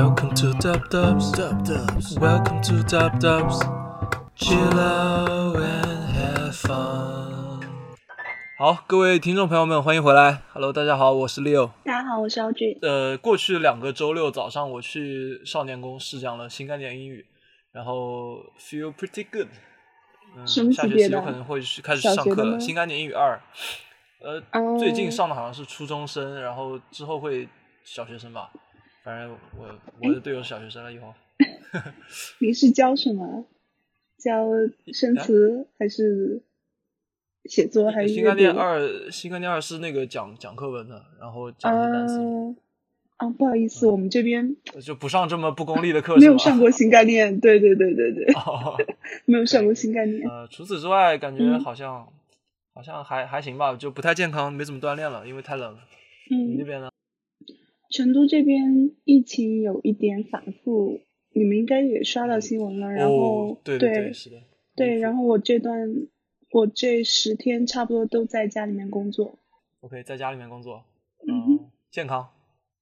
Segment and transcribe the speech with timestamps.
[0.00, 1.30] Welcome to Dub Dubs.
[1.32, 2.18] Dub Dubs.
[2.18, 3.60] Welcome to Dub Dubs.
[4.34, 7.60] Chill out and have fun.
[8.56, 10.40] 好，各位听众朋友们，欢迎回来。
[10.54, 11.72] Hello，大家好，我是 Leo。
[11.84, 12.78] 大家好，我是姚俊。
[12.80, 17.26] 呃，过去两个周六早上，我去少年宫试讲了新概念英语，
[17.72, 19.48] 然后 feel pretty good。
[20.34, 22.58] 嗯，下学期有可能会去开始上课了。
[22.58, 23.38] 新概念英语二，
[24.22, 27.46] 呃，哦最近上的好像是初中生，然后之后会
[27.84, 28.50] 小学生吧。
[29.02, 29.66] 反正我
[30.02, 31.14] 我的队友是小学生了，以后。
[32.40, 33.46] 你是教什么？
[34.18, 34.46] 教
[34.92, 36.42] 生词还是
[37.46, 38.52] 写作还是新概念？
[38.52, 42.18] 二，新概念二是那个讲讲课文的，然后讲一些单词，
[43.16, 46.26] 啊啊，不好意思，我们这边就不上这么不功利的课 没？
[46.26, 47.40] 有上过新概念。
[47.40, 48.76] 对对对对对，哦。
[49.24, 50.28] 没有上过新概念。
[50.28, 52.06] 呃，除此之外，感觉嗯好像、
[52.74, 55.78] 好像还还行吧，就不太健康，没怎么锻炼了，因为太冷了。
[56.28, 56.89] 你那嗯，边呢？
[57.90, 61.00] 成都这边疫情有一点反复，
[61.32, 62.90] 你们应该也刷到新闻了。
[62.90, 64.36] 然后哦、对对对，是的。
[64.76, 65.76] 对，然后我这段
[66.52, 69.38] 我这十天差不多都在家里面工作。
[69.80, 70.84] OK，在家里面工作，
[71.26, 72.20] 嗯嗯，健康，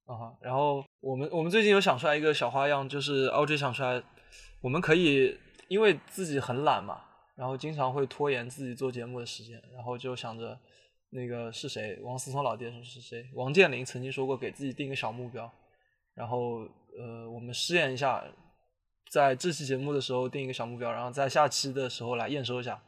[0.05, 0.37] 啊哈。
[0.41, 4.01] 然后我们我们最近有想出来一个小花样，就是 OJ 想出来，
[4.61, 5.35] 我们可以
[5.67, 7.01] 因为自己很懒嘛，
[7.35, 10.57] 然后经常会拖延自己做节目的时间，然后就想着
[11.11, 13.25] 那个是谁，王思聪老爹是谁？
[13.33, 15.51] 王健林曾经说过给自己定一个小目标，
[16.13, 18.23] 然后呃，我们试验一下，
[19.09, 22.81] 在这期节目的时候定一个小目标，然后在下期的时候来验收一下。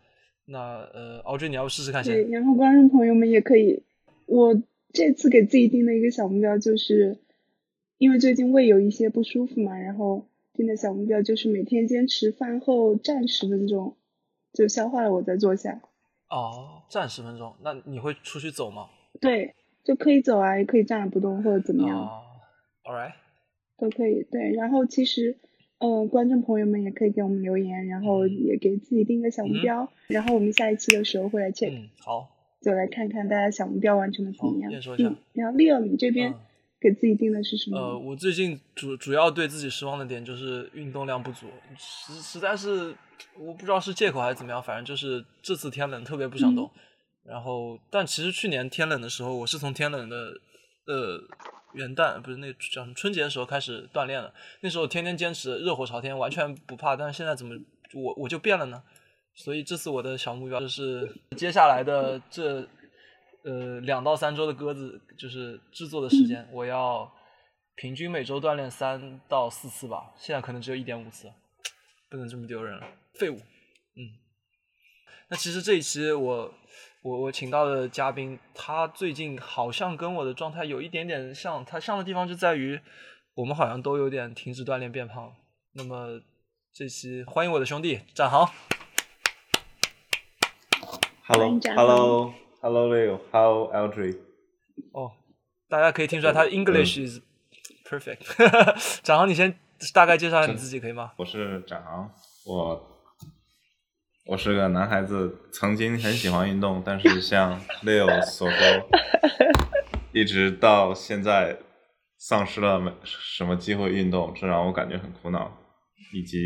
[0.46, 2.14] 那呃敖俊你要不试试看先？
[2.14, 3.84] 对，然后观众朋友们也可以，
[4.26, 4.62] 我
[4.94, 7.18] 这次给自己定的一个小目标就是，
[7.98, 13.96] 因为最近胃有一些不舒服嘛，然后定的小目标就是每天坚持饭后站十分钟，
[14.54, 15.82] 就消化了我再坐下。
[16.32, 18.88] 哦，站十分钟，那你会出去走吗？
[19.20, 22.22] 对，就可以走啊，也可以站着不动或者怎么样，哦
[22.86, 23.14] ，All right，
[23.78, 24.26] 都可以。
[24.32, 25.38] 对，然后其实，
[25.80, 32.30] 呃，观众朋友们也可以给我们留言，然后也给自己定个小目嗯标，然后我们下一期的时候会来 check，、嗯，好，
[32.62, 34.70] 就来看看大家小目标完成的怎么样。
[34.70, 36.40] 好验收一下嗯，然后 Leo，你这边嗯
[36.80, 37.78] 给自己定的是什么？
[37.78, 41.48] 呃，我最近主主要对自己失望的点就是运动量不足，
[41.78, 42.96] 实实在是
[43.38, 46.70] 我不知道是借口还是怎么样，反正就是这次天冷特别不想动。
[47.24, 50.18] 然后，但其实去年天冷的时候，我是从天冷的
[50.88, 51.20] 呃
[51.74, 56.96] 元旦不是那叫什么春节的时候开始锻炼的，那时候天天坚持热火朝天，完全不怕。
[56.96, 57.56] 但是现在怎么
[57.94, 58.82] 我我就变了呢？
[59.36, 62.68] 所以这次我的小目标就是接下来的这
[63.44, 67.10] 呃两到三周的鸽子，就是制作的时间，我要
[67.76, 70.12] 平均每周锻炼三到四次吧。
[70.18, 71.32] 现在可能只有一点五次，
[72.10, 73.36] 不能这么丢人了，废物。
[73.36, 74.18] 嗯，
[75.30, 76.54] 那其实这一期我
[77.04, 82.80] 我我请到的嘉宾，他最近好像跟我的状态有一点点像，他像的地方就在于
[83.34, 85.34] 我们好像都有点停止锻炼变胖。
[85.74, 86.22] 那么
[86.74, 88.50] 这期欢迎我的兄弟展航。
[91.28, 94.18] Hello，Hello，Hello Leo，Hello Audrey。
[94.94, 95.12] 哦，
[95.70, 97.20] 大家可以听出来他 English is
[97.86, 98.24] perfect。
[99.02, 99.58] 展航，你先
[99.94, 101.14] 大概介绍一下你自己可以吗？
[101.18, 102.14] 我是展航，
[102.46, 103.01] 我
[104.26, 108.88] 我是个男孩子，曾经很喜欢运动，但是像 Leo 所说，
[110.14, 111.58] 一直到现在
[112.18, 115.58] 丧失了没什么机会运动，这让我感觉很苦恼。
[116.14, 116.38] 以及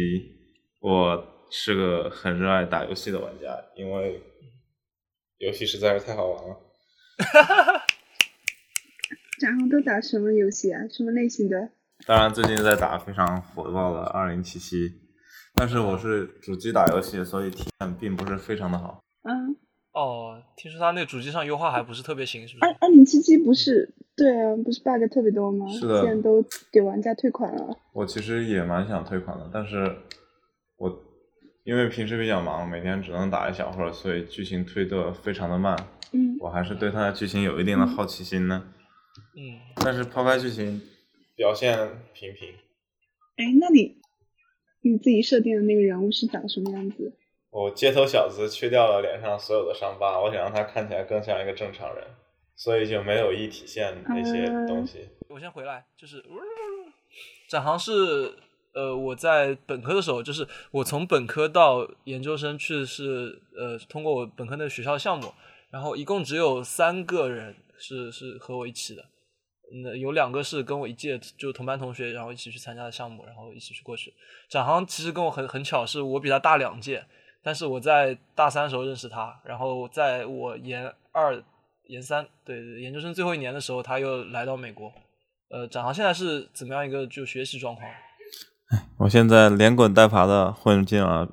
[0.80, 4.22] 我是个很热爱打游戏的玩家，因为
[5.40, 6.56] 游戏实在是太好玩了。
[9.42, 10.80] 然后都打什么游戏啊？
[10.90, 11.72] 什么类型的？
[12.06, 14.94] 当然，最近在打非常火爆的二零七七，
[15.56, 19.02] 但是我是主机打游戏，所以体验并不是非常的好。
[19.24, 19.56] 嗯，
[19.94, 22.70] 哦，听说他那个主机上优化还不是特别行，是不是？
[22.70, 25.66] 二二零七七不是对啊，不是 bug 特别多吗？
[25.70, 27.78] 是的现在都给玩家退款了。
[27.94, 29.96] 我其实也蛮想退款的，但是
[30.78, 31.04] 我
[31.64, 35.76] 因为平时比较忙，每天只能打一小会儿，所以剧情推的非常的慢。
[36.12, 38.64] 嗯，我还是对它的剧情有一定的好奇心呢。
[39.38, 40.82] 嗯，但是抛开剧情，
[41.36, 41.78] 表现
[42.14, 42.50] 平平。
[43.38, 43.98] 哎，那你
[44.90, 47.12] 你自己设定的那个人物是长什么样子？
[47.50, 52.06] 我街头小子去掉了脸上所有的伤疤，我想让他看起来更像一个正常人，
[52.56, 55.10] 所以就没有意体现那些东西。
[55.30, 56.24] 我先回来，就是
[57.50, 58.34] 展航是
[58.74, 65.34] 呃我在本科的时候，就是我从本科到研究生去的是呃通过我本科的学校项目，
[65.72, 69.04] 然后一共只有三个人是是和我一起的。
[69.84, 74.14] 那有两个是跟我一届就同班同学，然后一起去参加的项目，然后一起去过去。
[74.50, 77.06] 展航其实跟我很很巧，是我比他大两届，
[77.44, 81.44] 但是我在大三的时候认识他，然后在我研二、
[81.86, 84.92] 研三，对研究生最后一年的时候，他又来到美国，
[85.50, 87.88] 呃，展航现在是怎么样一个就学习状况？
[87.88, 91.28] 哎 我现在连滚带爬的混进了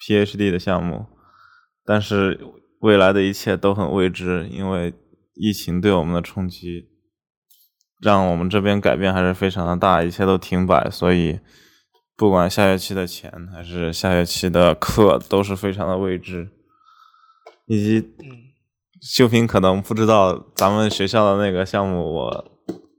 [0.00, 1.06] PhD 的项目，
[1.84, 2.38] 但是
[2.80, 4.94] 未来的一切都很未知，因为
[5.34, 6.86] 疫情对我们的冲击，
[8.00, 11.40] 让我们这边改变还是非常的大，一切都停摆，所以
[12.16, 16.48] 不管下学期的钱还是下学期的课都是非常的未知，
[17.66, 18.26] 以及嗯，
[19.00, 22.50] 秀平可能不知道咱们学校的那个项目，我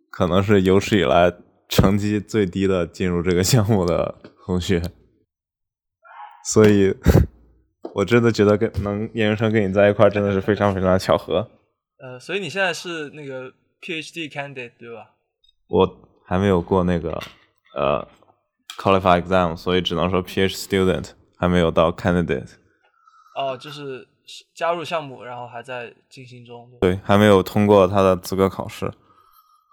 [0.10, 1.34] 可能是有史以来
[1.68, 4.16] 成绩最低的进入这个项目的
[4.46, 4.82] 同学，
[6.52, 6.96] 所以
[7.96, 11.50] 我真的觉得跟能研究生跟你在一块儿真的是非常非常的巧合。
[12.02, 13.52] 呃，所以你现在是那个
[13.82, 15.12] PhD candidate 对吧？
[15.68, 17.12] 我还没有过那个
[17.76, 18.08] 呃
[18.78, 22.54] qualify exam，所以只能说 PhD student，还没有到 candidate，
[23.36, 26.70] 哦，就是是加入项目，然后还在进行中。
[26.82, 28.92] 对，还没有通过他的资格考试。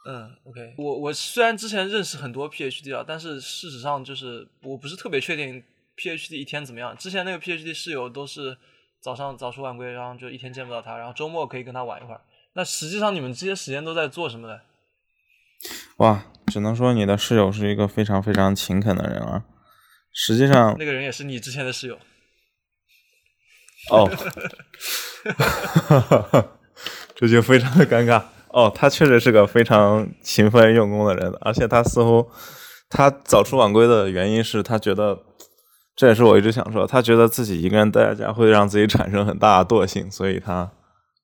[0.08, 5.62] 嗯，OK，我我虽然之前认识很多 PhD 啊，但是事实上就是我不是特别确定
[5.96, 6.96] PhD 一天怎么样。
[6.96, 8.56] 之前那个 PhD 室友都是
[9.00, 12.20] 早上早出晚归，然后就一天见不到他，然后周末可以跟他玩一会儿。
[12.56, 14.60] 那实际上你们这些时间都在做什么呢？
[15.98, 19.44] 哇，只能说你的室友是一个非常非常勤恳的人啊。
[20.10, 21.98] 实际上，那个人也是你之前的室友。
[23.90, 24.10] 哦，
[27.14, 28.22] 这就非常的尴尬。
[28.48, 32.26] 哦，他确实是个非常勤奋用功的人，而且他似乎
[32.88, 35.18] 他早出晚归的原因是他觉得，
[35.94, 40.72] 这也是我一直想说，他觉得自己一个人待在家会让自己产生很大的惰性，所以他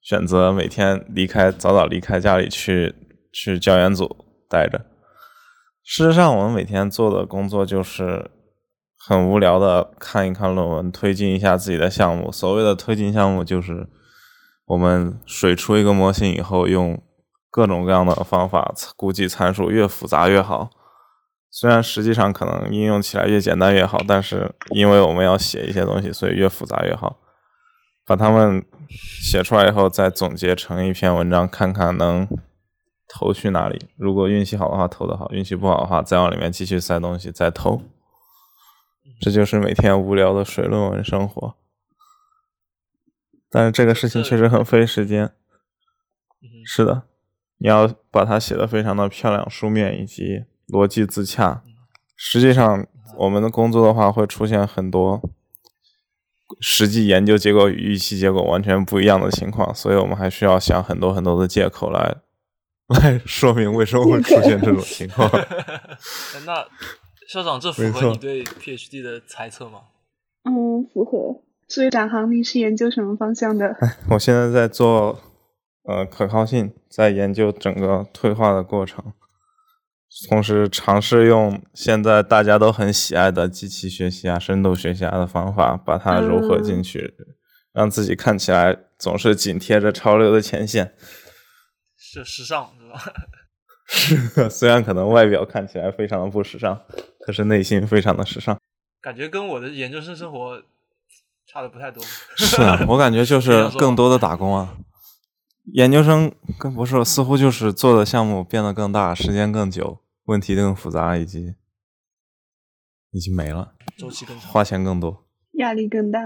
[0.03, 2.95] 选择每天离开，早早离开家里去
[3.33, 4.85] 去教研组待着。
[5.85, 8.31] 事实上，我们每天做的工作就是
[8.99, 12.31] 很无聊的看一看论文，推进一下自己的项目。
[12.33, 13.89] 所谓的推进项目，就是
[14.67, 17.01] 我们水出一个模型以后，用
[17.51, 20.71] 各种各样的方法估计参数，越复杂越好。
[21.51, 27.19] 虽然实际上可能应用起来越简单越好，但是因为我们要写一些东西，所以越复杂越好。
[28.05, 32.29] 把它们写出来以后，再总结成一篇文章，看看能
[33.09, 33.87] 投去哪里。
[33.97, 37.83] 如果运气好的话，投的好；运气不好的话，再往里面继续塞东西，再投。
[39.21, 41.55] 这就是每天无聊的水论文生活。
[43.49, 45.31] 但是这个事情确实很费时间。
[46.65, 47.03] 是的，
[47.59, 51.63] 你要把它写的非常的漂亮，书面以及逻辑自洽。
[52.17, 55.21] 实际上，我们的工作的话会出现很多
[56.61, 62.17] 实际研究结果与预期结果完全不一样的情况，所以我们还需要想很多很多的借口来
[62.89, 65.29] 来 说明为什么会出现这种情况。
[66.45, 66.67] 那
[67.29, 69.81] 校长，这符合你对 PhD 的猜测吗？
[70.45, 71.43] 嗯，符合。
[71.69, 73.75] 所以展航，你是研究什么方向的？
[74.11, 75.19] 我现在在做
[75.85, 79.03] 呃可靠性，在研究整个退化的过程，
[80.29, 87.15] 同时尝试用现在大家都很喜爱的机器学习啊、深度学习啊的方法，把它融合进去，
[87.73, 90.95] 让自己看起来总是紧贴着潮流的前线。
[91.97, 93.13] 是时尚，是吧？
[93.89, 96.81] 是， 虽然可能外表看起来非常的不时尚，
[97.27, 98.59] 可是内心非常的时尚。
[99.01, 100.63] 感觉跟我的研究生生活
[101.47, 102.05] 差的不太多。
[102.37, 104.77] 是啊，我感觉就是 更多的打工啊。
[105.73, 111.55] 研究生跟博士似乎就是做的项目变得更大，时间更久，问题更复杂，以及
[113.11, 116.21] 已经没了，周期更长，花钱更多，压力更大。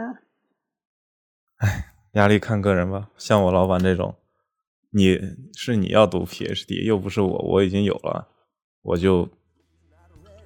[1.59, 3.11] 哎，压力看个人吧。
[3.17, 4.17] 像我老板这种，
[4.91, 5.17] 你
[5.55, 8.27] 是你要读 PhD，又不是我，我已经有了，
[8.83, 9.29] 我就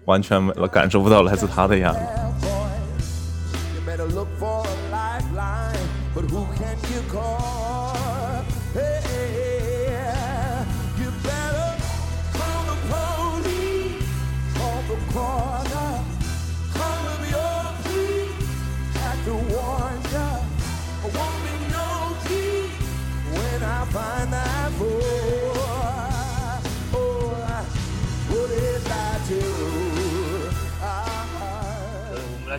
[0.04, 2.49] 完全没了，感受不到来自他的压力。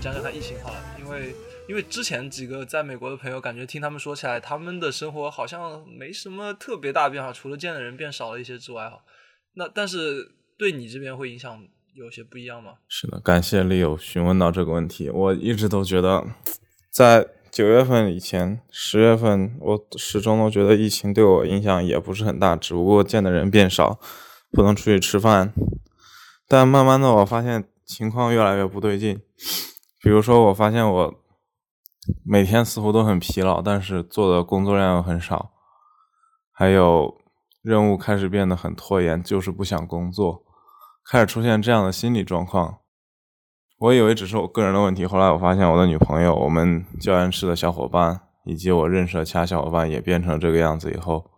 [0.01, 1.35] 讲讲他疫情好了，因为
[1.69, 8.97] 因为之前几个在美国的朋友，感觉听他们说起来，他们的生活好像没什么特别大变化，除了见的人变少了一些之外，哈。
[9.53, 12.73] 那但是对你这边会影响有些不一样吗？
[12.87, 15.07] 是的，感谢利友询问到这个问题。
[15.11, 16.25] 我一直都觉得，
[16.91, 23.99] 在九月份以前，十月份我始终都觉得疫情对我影响也不是很大，只不过见的人变少，
[24.51, 25.53] 不能出去吃饭。
[26.47, 29.21] 但慢慢的，我发现情况越来越不对劲。
[30.03, 31.13] 比如说，我发现我
[32.25, 35.51] 每天似乎都很疲劳，但是做的工作量又很少。
[36.51, 37.15] 还有
[37.61, 40.43] 任务开始变得很拖延，就是不想工作，
[41.09, 42.79] 开始出现这样的心理状况。
[43.77, 51.29] 我以为只是我个人的问题，后来我发现我的女朋友、我们教研室的小伙伴以及我认识的其他小伙伴也变成这个样子以后，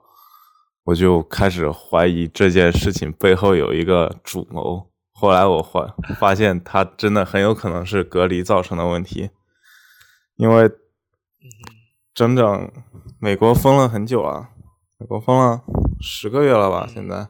[0.86, 4.93] 我就开始怀疑这件事情背后有一个主谋。
[5.24, 9.30] 后来我发发现，他真的很有可能是隔离造成的问题，
[10.36, 10.70] 因为
[12.14, 12.72] 整整
[13.22, 14.50] 美国封了很久了，
[14.98, 15.64] 美国封了
[16.02, 16.86] 十个月了吧？
[16.86, 17.30] 现在。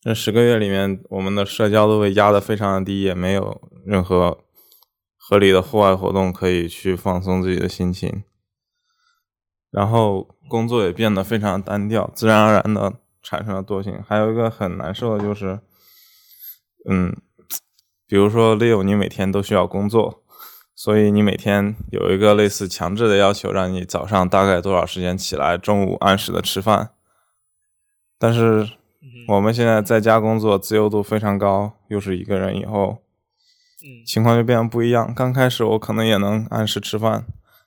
[0.00, 4.38] 这十个月里面，我们的社交都被压得非常的低，也没有任何
[5.16, 8.22] 合理的户外活动可以去放松自己的心情。
[9.72, 14.00] 然后工作也变得非常单调，自然而然的产生了惰性。
[14.06, 15.58] 还有一个很难受的就是，
[16.88, 17.16] 嗯，
[18.06, 20.22] 比如说 Leo，你每天都需要工作，
[20.74, 26.90] 所以你每天有一个类似强制的要求，让你早上大概多少时间起来，中午按时的吃饭，
[28.18, 28.70] 但是。
[29.28, 32.98] 我们现在在家工作，自由度非常高，又是一个人，以后，
[34.04, 35.12] 情况就变得不一样。
[35.14, 37.24] 刚开始我可能也能按时吃饭，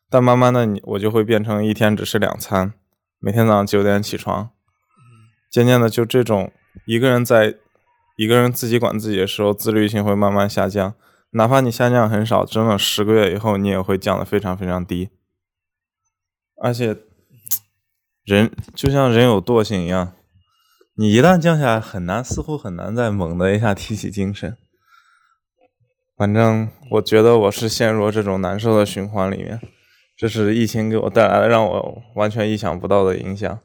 [0.09, 2.73] 但慢慢的，你我就会变成一天只吃两餐，
[3.19, 4.49] 每天早上九点起床。
[5.49, 6.51] 渐渐的，就这种
[6.85, 7.55] 一个人在
[8.15, 10.95] 一个人自己管自己的时候，自律性会慢慢下降。
[11.31, 15.09] 哪怕你下降很少，整整十个月以后，你也会降得非常非常低。
[16.61, 16.95] 而且，
[18.23, 20.13] 人就像人有惰性一样。
[20.97, 24.57] 你一旦降下来，很难，似乎很难再猛的一下提起精神。
[26.15, 29.59] 反正我觉得我是陷入了这种难受的循环里面，
[30.15, 33.59] 这是疫情给我带来的让我完全意想不到的影响，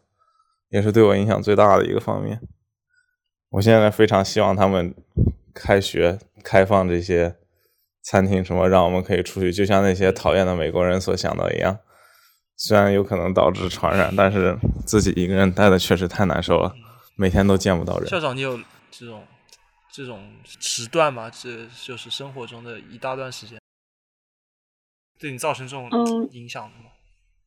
[0.71, 2.41] 也是对我影响最大的一个方面。
[3.51, 4.95] 我现在非常希望他们
[5.53, 7.37] 开学开放这些
[8.03, 11.79] 餐厅什么，让我们可以出去，就像那些讨厌的美国人所想的一样。
[12.57, 16.75] 虽然有可能导致传染，但是自己一个人待的确实太难受了。
[17.17, 18.09] 每天都见不到人。
[18.09, 18.59] 校长，你有
[18.91, 19.25] 这种
[19.93, 21.29] 这种时段吗？
[21.31, 23.59] 这就是生活中的一大段时间，
[25.19, 25.89] 对你造成这种
[26.31, 26.93] 影响的吗？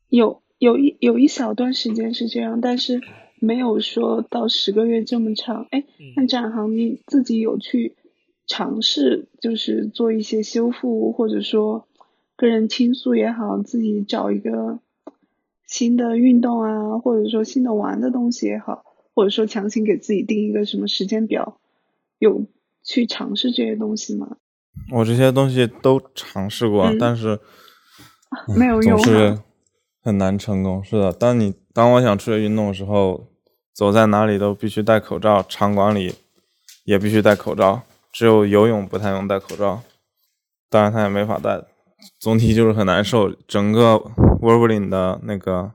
[0.10, 3.02] 有有一有一小段时间是这样，但是
[3.46, 5.68] 没有说到十个月这么长。
[5.72, 5.84] 哎，
[6.16, 7.96] 那展航，你自己有去
[8.48, 11.88] 尝试，就是做一些修复，或者说
[12.38, 14.80] 个人倾诉也好，自己找一个
[15.68, 18.86] 新的运动啊，或者说新的玩的东西也好。
[19.16, 21.60] 或者说强行给自己定一个什么时间表，
[22.18, 22.48] 有
[22.84, 24.38] 去尝试这些东西吗？
[24.92, 27.40] 我这些东西都尝试过，但是
[28.58, 29.38] 没有用，总是
[30.02, 30.84] 很难成功。
[30.84, 33.28] 是的，当你当我想出去运动的时候，
[33.74, 36.16] 走在哪里都必须戴口罩，场馆里
[36.86, 39.82] 也必须戴口罩，只有游泳不太用戴口罩。
[40.70, 41.64] 当然，他也没法戴。
[42.20, 43.32] 总体就是很难受。
[43.48, 45.72] 整个 w o r b l i n 的那个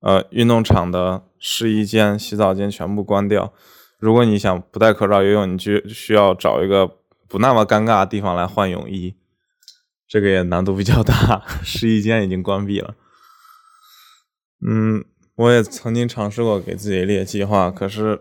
[0.00, 1.22] 呃运动场的。
[1.42, 3.54] 试衣间、洗澡间全部关掉。
[3.98, 6.86] 如果你想不戴口罩游泳，你就需要找一个
[7.26, 9.14] 不那么尴尬的地方来换泳衣，
[10.06, 11.42] 这个也难度比较大。
[11.64, 12.94] 试衣间已经关闭了。
[14.60, 15.02] 嗯，
[15.40, 18.20] 我也曾经尝试过给自己列计划，可是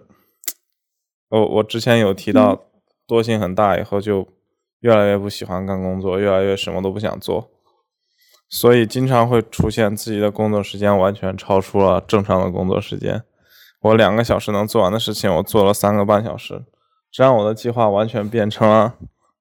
[1.27, 2.67] 我我之前有提到
[3.05, 4.25] 惰性很大，以后就
[4.79, 7.51] 越来越不喜欢干工作，越来越什么都不想做。
[8.47, 13.21] 所以经常会出现自己的工作时间完全超出了正常的工作时间。
[13.81, 16.63] 我两个小时能做完的事情，我做了三个半小时，
[17.11, 18.95] 这让我的计划完全变成了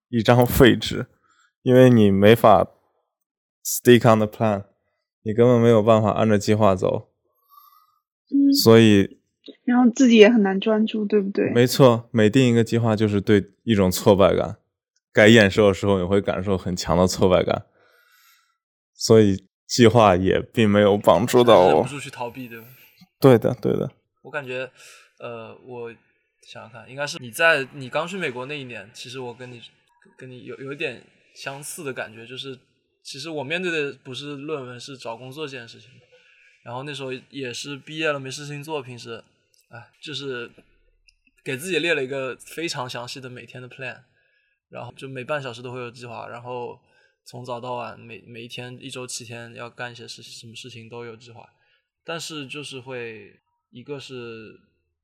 [0.09, 1.07] 一张废纸。
[1.63, 2.67] 因为你没法
[3.65, 4.65] stick on the plan，
[5.23, 7.05] 你根本没有办法按照计划走。
[8.31, 8.53] 嗯。
[8.53, 9.19] 所以。
[9.65, 11.51] 然后自己也很难专注，对不对？
[11.53, 14.57] 没错，每定一个计划就是对一种挫败感。
[15.13, 17.67] 该验收的时候，你会感受很强的挫败感。
[18.95, 22.67] 所以计划也并没有帮助到我，忍不住去逃避，对吧？
[23.21, 23.91] 对的，对的。
[24.23, 24.71] 我感觉，
[25.19, 25.91] 呃，我
[26.43, 29.61] 想想看，应该是你在你刚去美国那一年，其实我跟你
[30.19, 31.03] 跟你有有一点
[31.35, 32.59] 相似的感觉，就是
[33.03, 35.91] 其实我面对的不是论文，是找工作这件事情。
[36.69, 39.25] 然后那时候也是毕业了没事情做，平时，
[39.71, 40.51] 哎，就是
[41.43, 44.03] 给自己列了一个非常详细的每天的 plan，
[44.69, 46.79] 然后就每半小时都会有计划，然后。
[47.31, 51.47] 从早到晚，每每一天一周七天要干一些事情，什么事情都有计划，
[52.03, 53.39] 但是就是会
[53.71, 54.59] 一个是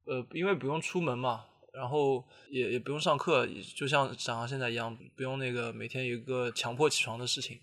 [0.06, 1.44] 呃，因为不用出门嘛，
[1.75, 7.61] 然后也也不用上课，就像展航现在一样，不用那个每天有一个强迫起床的事情，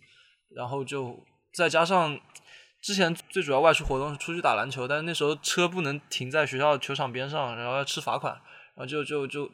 [0.56, 1.20] 然后就
[1.56, 2.22] 再加上
[2.82, 8.34] 之前最主要外出活动是出去打篮球，但是那时候车不能停在学校球场边上，然后要吃罚款，
[8.76, 9.50] 然后就就就，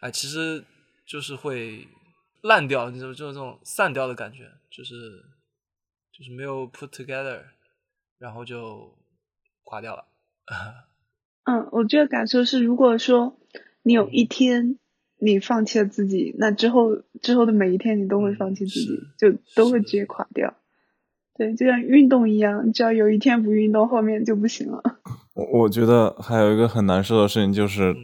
[0.00, 0.64] 哎，其实
[1.06, 1.88] 就是会。
[2.42, 4.94] 烂掉，就是这种散掉的感觉，就是
[6.10, 7.42] 就是没有 put together，
[8.16, 8.96] 然后就
[9.62, 10.06] 垮掉了。
[11.44, 13.38] 嗯，我这个感受是，如果说
[13.82, 14.78] 你有一天
[15.18, 20.56] 你放弃了自己，那之后之后的每一天你都会放弃自己，就都会直接垮掉。
[21.40, 24.82] 对，就像运动一样，只要有一天不运动，后面就不行了。
[25.32, 27.96] 我我觉得还有一个很难受的事情，就是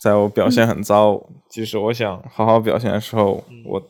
[0.00, 3.82] 在我表现很糟，即使我想好好表现的时候，我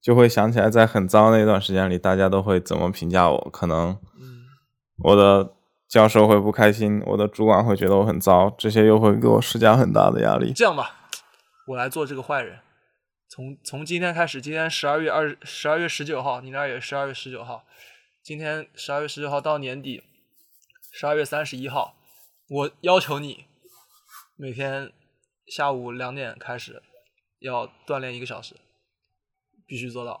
[0.00, 3.50] 就会想起来，在很糟那段时间里，大家都会怎么评价我？
[3.52, 3.98] 可能
[5.02, 5.54] 我的
[5.88, 10.52] 教授会不开心，我的主管会觉得我很糟，这些又会给我施加很大的压力。
[10.52, 10.92] 这样吧，
[11.66, 12.58] 我来做这个坏人。
[13.28, 17.64] 从从今天开始，今天十二月二十二月十九号，你那儿也十二月十九号。
[18.26, 20.02] 今天十二月十九号到年底，
[20.90, 21.94] 十二月三十一号，
[22.48, 23.46] 我要求你
[24.34, 24.90] 每天
[25.46, 26.82] 下午两点开始
[27.38, 28.56] 要锻炼一个小时，
[29.64, 30.20] 必须做到，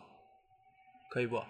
[1.10, 1.42] 可以不？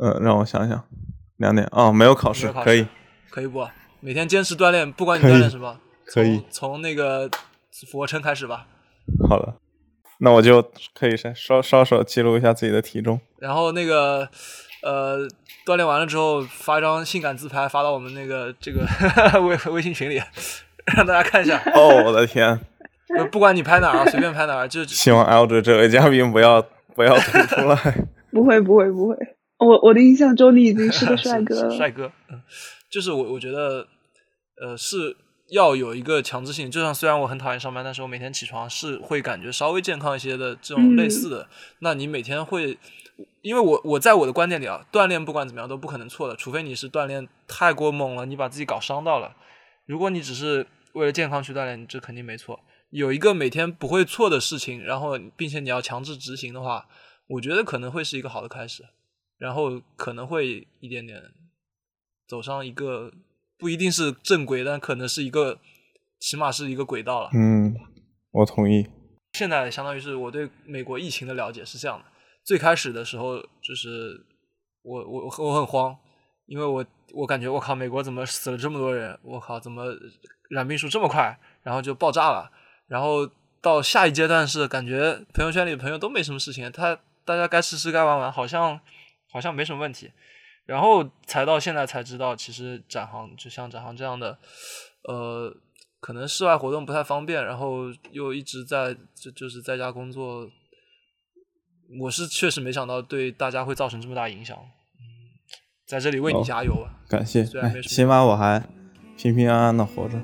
[0.00, 0.88] 呃，让我想想，
[1.36, 2.88] 两点哦，没有考试，可以，
[3.30, 3.64] 可以不？
[4.00, 7.30] 每天坚持锻炼，不管你锻炼什么，可以从那个
[7.88, 8.66] 俯卧撑开始吧。
[9.28, 9.56] 好了，
[10.18, 10.60] 那我就
[10.92, 14.28] 可以稍稍稍手记录一下自己的体重，然后那个。
[14.82, 15.28] 呃，
[15.64, 18.84] 锻炼完了之后发一张性感自拍发到我们那个这个
[19.40, 20.20] 微微信群里，
[20.96, 21.62] 让大家看一下。
[21.74, 22.58] 哦，我的天！
[23.30, 26.60] 不管你拍哪儿，随便拍哪儿，就 希望 L 这位嘉宾不要
[26.94, 27.76] 不要吐出来。
[28.32, 29.16] 不会不会不会，
[29.58, 31.76] 我我的印象中你已经是个 帅哥了。
[31.76, 32.10] 帅哥，
[32.90, 33.86] 就是我我觉得，
[34.60, 35.16] 呃，是
[35.50, 36.70] 要有一个强制性。
[36.70, 41.46] 就像虽然我很讨厌上班，但是我每天起床是会感觉稍微健康一些的这种类似的。
[41.78, 42.76] 那你每天会。
[43.40, 49.36] 因为我我在我的观点里啊，锻炼不管怎么样都不可能错的，除非你是锻炼太过猛了，你把自己搞伤到了。
[49.86, 52.60] 如果你只是为了健康去锻炼，这肯定没错。
[52.90, 56.86] 有一个每天不会错的事情，然后并且你要强制执行的话，
[57.26, 58.84] 我觉得可能会是一个好的开始，
[59.38, 61.22] 然后可能会一点点
[62.28, 63.10] 走上一个
[63.58, 65.58] 不一定是正轨，但可能是一个
[66.20, 67.30] 起码是一个轨道了。
[67.32, 67.74] 嗯，
[68.30, 68.86] 我同意。
[69.32, 72.04] 现在相当于是我对美国疫情的了解是这样的。
[72.44, 74.20] 最开始的时候，就是
[74.82, 75.96] 我我我很慌，
[76.46, 79.16] 因为我我感觉我靠，美国怎么死了这么多人？
[79.22, 79.84] 我靠，怎么
[80.50, 81.38] 染病数这么快？
[81.62, 82.50] 然后就爆炸了。
[82.88, 83.28] 然后
[83.60, 88.80] 到下一阶段是感觉朋友圈里的朋友都没什么事情，他大家该吃吃该玩玩，好像
[89.30, 90.10] 好像没什么问题。
[90.66, 94.36] 然后才到现在才知道，其实展行就像展行这样的，
[95.08, 95.56] 呃，
[96.00, 100.50] 可能室外活动不太方便，然后又一直在就就是在家工作。
[102.00, 105.02] 我是确实没想到对大家会造成这么大影响，嗯，
[105.86, 107.02] 在这里为你加油啊！
[107.08, 107.44] 感谢，
[107.82, 108.62] 起码我还
[109.16, 110.20] 平平安安的活着。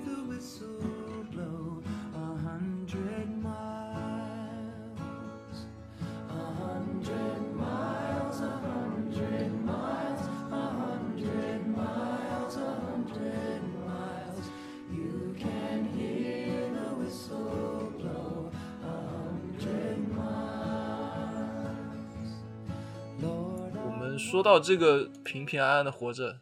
[24.48, 26.38] 到这个平平安安的活着，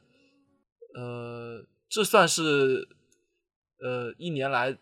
[0.95, 2.87] 呃，这算是
[3.81, 4.79] 呃一年来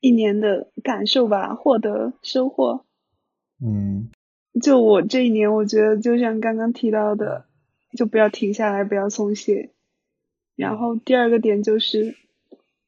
[0.00, 2.84] 一年的感受吧，获得收获。
[3.58, 4.10] 嗯，
[4.60, 7.46] 就我这一年，我觉得就像刚刚提到的，
[7.96, 9.72] 就不要停下来，不要松懈。
[10.54, 12.10] 然后第二个点就是，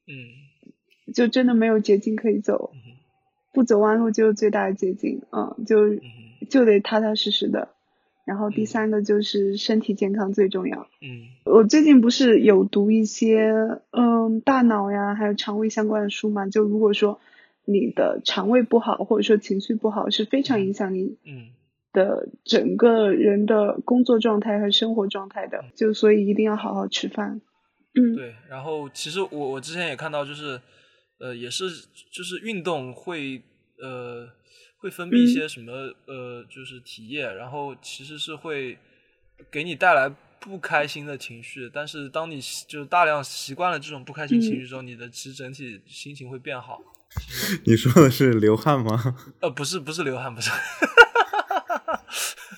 [0.05, 2.71] 嗯，就真的没有捷径可以走，
[3.51, 5.23] 不走弯路就是最大的捷径。
[5.31, 5.95] 嗯，就
[6.51, 7.74] 就得踏踏实实的。
[8.25, 10.87] 然后第三个就是身体健康最重要。
[10.99, 13.53] 嗯，我最近不是有读一些
[13.91, 16.47] 嗯大脑呀，还有肠胃相关的书嘛？
[16.47, 17.19] 就如果说
[17.65, 21.53] 你的肠胃不好，或者说情绪不好，是非常影响你嗯
[21.93, 25.63] 的整个人的工作状态和生活状态的。
[25.75, 27.41] 就所以一定要好好吃饭。
[27.93, 28.33] 嗯，对。
[28.49, 30.59] 然后其实我我之前也看到，就是
[31.19, 31.65] 呃也是
[32.11, 33.43] 就是运动会
[33.79, 34.27] 呃。
[34.85, 35.71] 会分泌一些什么
[36.05, 38.77] 呃，就是体液，然后其实是会
[39.49, 40.07] 给你带来
[40.39, 41.67] 不开心的情绪。
[41.73, 46.79] 但是当你就是大量习惯了这种不开心情绪之后，你的其实整体心情会变好。
[47.65, 49.17] 你说的是流汗吗？
[49.41, 50.51] 呃，不是，不是流汗，不是，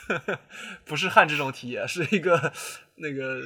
[0.83, 2.51] 不是汗这种体液，是一个
[2.95, 3.41] 那个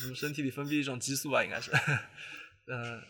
[0.00, 1.70] 什么身体里分泌一种激素吧，应该是。
[2.66, 3.00] 嗯，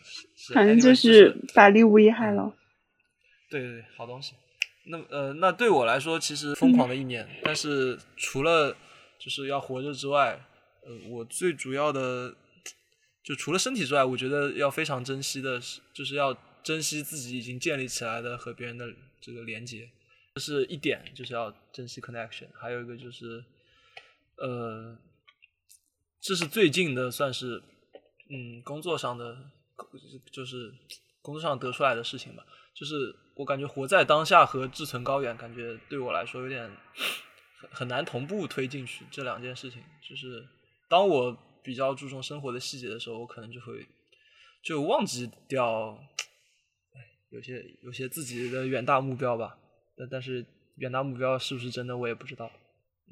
[0.53, 2.53] 反正就是百利无一害了。
[3.49, 4.35] 对对对，好东西。
[4.85, 8.75] 那呃，那对我来说其实疯狂的一年，但是除了
[9.19, 10.43] 就是要活着之外，
[10.83, 12.35] 呃，我最主要的
[13.23, 18.91] 就除了身体之外，我觉得要非常珍惜的是，就是要珍惜自己已经建立起来的和别人的
[19.21, 19.89] 这个连接，
[20.33, 22.47] 这是一点，就是要珍惜 connection。
[22.53, 23.43] 还有一个就是，
[24.37, 24.97] 呃，
[26.19, 27.61] 这是最近的算是
[28.29, 29.37] 嗯工作上的，
[30.31, 30.73] 就是
[31.21, 32.43] 工作上得出来的事情吧。
[32.73, 36.69] 就是我感觉活在当下和志存高远，感觉对我来说有点
[37.59, 39.81] 很很难同步推进去这两件事情。
[40.01, 40.43] 就是
[40.89, 43.85] 当我比较注重生活的细节的时候，我可能就会
[44.63, 45.97] 就忘记掉，
[47.29, 49.57] 有些有些自己的远大目标吧。
[49.97, 50.45] 但但是
[50.77, 52.49] 远大目标是不是真的，我也不知道。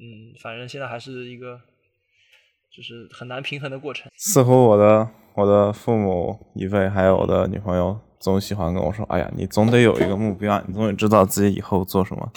[0.00, 1.60] 嗯，反正现在还是一个
[2.74, 4.10] 就是很难平衡的过程。
[4.16, 8.00] 似乎我的我的父母一辈，还有我的女朋友。
[8.20, 12.30] 总喜欢跟我说：“哎呀，你总得有一个目标，你总得知道自己以后做什么。”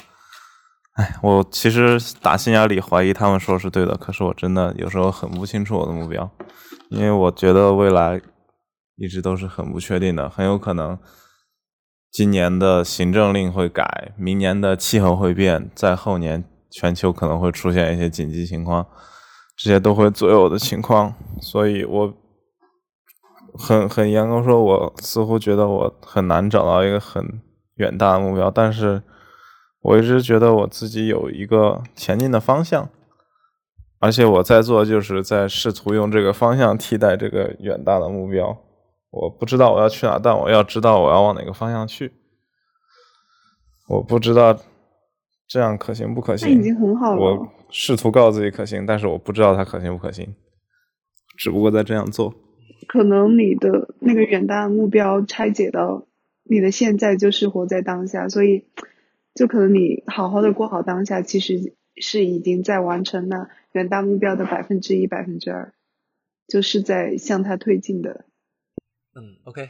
[0.95, 6.29] 哎，我其实打心眼里怀疑他们说是对的，可是我真的有时候很不清楚我的目标，
[6.89, 8.21] 因为我觉得未来
[8.95, 10.97] 一直都是很不确定的，很有可能
[12.11, 18.85] 今年的行政令会改，明年的气候会变，在后年全球可能会出现一些紧急情况，
[19.57, 22.13] 这些都会左右我的情况，所以我。
[23.53, 27.41] 很很严格说，我似乎觉得我很难找到一个很
[27.75, 29.01] 远大的目标，但是
[29.81, 32.89] 我一直觉得我自己有一个前进的方向，
[33.99, 38.57] 而且我在做就是在试图用这个方向替代这个远大的目标。
[39.11, 42.13] 我不知道我要去哪，但我要知道我要往哪个方向去。
[43.87, 44.57] 我不知道
[45.47, 47.21] 这样可行不可行，已经很好了。
[47.21, 50.33] 我试图告诉自己可行，但是我不知道它可行不可行，
[51.37, 52.33] 只不过在这样做。
[52.83, 56.07] 可能你的那个远大的目标拆解到
[56.43, 58.65] 你的现在就是活在当下，所以
[59.33, 65.73] 就可能你好好的过好当下，其实是已经在完成那远大目标的百分之一、百分之二，
[66.47, 68.25] 就是在向它推进的。
[69.15, 69.69] 嗯，OK，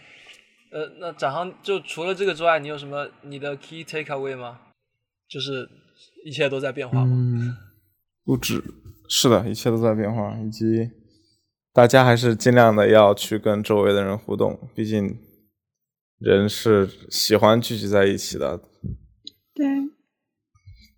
[0.71, 4.59] 呃，那展航就除了这个之外，你有什么你的 key takeaway 吗？
[5.27, 5.69] 就是
[6.25, 7.11] 一切都在变化吗？
[7.11, 7.55] 嗯，
[8.23, 8.63] 不止，
[9.07, 10.89] 是的，一切都在变化，以及。
[11.73, 15.17] 大家还是尽量的要去跟周围的人互动，毕竟
[16.19, 18.61] 人是喜欢聚集在一起的。
[19.55, 19.65] 对。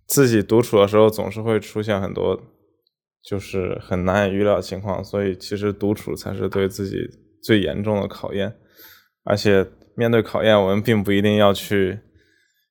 [0.06, 2.40] 自己独处的时候总是会出现很多
[3.24, 6.98] 就是很难以预料的情况，所以其实独处才是对自己
[7.42, 8.54] 最严重的考验。
[9.24, 11.98] 而且面对考验，我们并不一定要去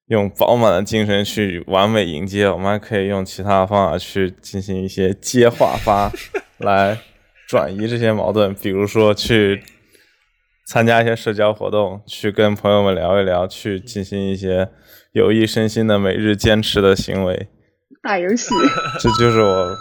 [0.08, 6.12] 用饱满的精神去完美迎接，我们还可以用其他的方法去进行一些接话发
[6.60, 7.02] 来。
[7.56, 9.64] 转移这些矛盾，比如说去
[10.68, 14.68] 参加一些社交活动，去跟朋友们聊一聊，去进行一些
[15.14, 17.48] 有益身心的每日坚持的行为。
[18.04, 18.54] 打游戏，
[19.00, 19.74] 这就是我。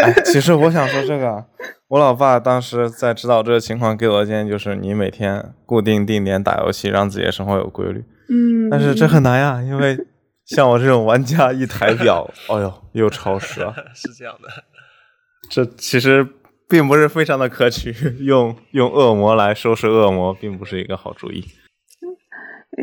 [0.00, 1.44] 哎，其实我想说这个，
[1.88, 8.04] 我老爸当时在指导这个情况给我的建议就是，你每天固定定点打游戏，让自己的生活有规律。
[8.30, 8.70] 嗯。
[8.70, 9.98] 但是这很难呀，因为
[10.44, 13.74] 像我这种玩家，一抬表，哎呦，又超时了。
[13.92, 14.48] 是这样的。
[15.50, 16.24] 这其实。
[16.68, 21.44] 并不是非常的可取， 用用恶魔来收拾恶魔，并不是一个好主意。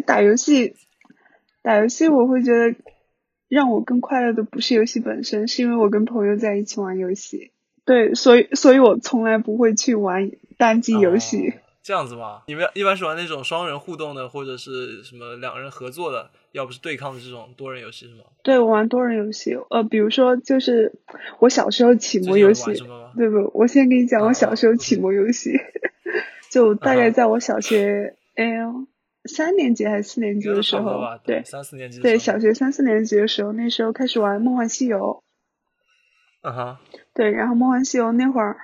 [0.05, 0.75] 打游戏，
[1.61, 2.75] 打游戏，我会觉得
[3.47, 7.51] 让我更快乐的不是游戏本身，是因为我跟朋友在一起玩游戏。
[7.85, 11.53] 对，所以，所以我从来不会去玩单机游戏。
[11.83, 12.43] 这样子吗？
[12.47, 16.31] 你们一般是玩那种双人互动的，或者是什么两人合作的？
[16.53, 18.23] 要不是对抗的这种多人游戏是吗？
[18.43, 20.93] 对，我玩多人游戏，呃，比如说就是
[21.39, 22.65] 我小时候启蒙游戏，
[23.17, 23.51] 对不？
[23.55, 25.51] 我先跟你讲我小时候启蒙游戏，
[26.51, 28.45] 就大概在我小学哎
[29.25, 35.23] 三年级还是四年级的时候，对，三四年级，对，小学三四年级的时候，那时候开始玩《梦幻西游》，
[36.47, 36.81] 啊哈，
[37.15, 38.57] 对，然后《梦幻西游》那会儿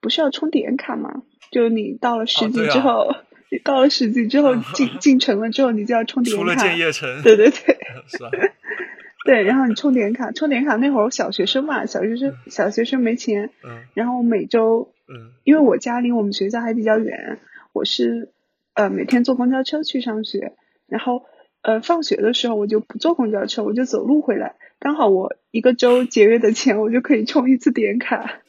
[0.00, 1.22] 不是要充点卡吗？
[1.50, 3.14] 就你到了十级之后。
[3.58, 6.42] 到了十级之后进进城了之后，你就要充点卡。
[6.42, 7.22] 出了建业城。
[7.22, 7.78] 对 对对。
[8.08, 8.30] 是吧？
[9.24, 13.50] 对，然后你充点卡，充点卡那会儿小学生嘛，小学生小学生没钱。
[13.64, 13.84] 嗯。
[13.94, 17.38] 然后每周，嗯，因为我家离我们学校还比较远，
[17.72, 18.32] 我是
[18.74, 20.52] 呃每天坐公交车去上学，
[20.86, 21.24] 然后
[21.62, 28.40] 呃放学的时候我就不坐公交车，我就走路回来，刚好我一个周节约的钱，我就可以充一次点卡。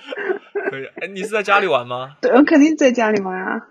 [0.70, 2.16] 可以，哎，你是在家里玩吗？
[2.20, 3.68] 对，我肯定在家里玩啊。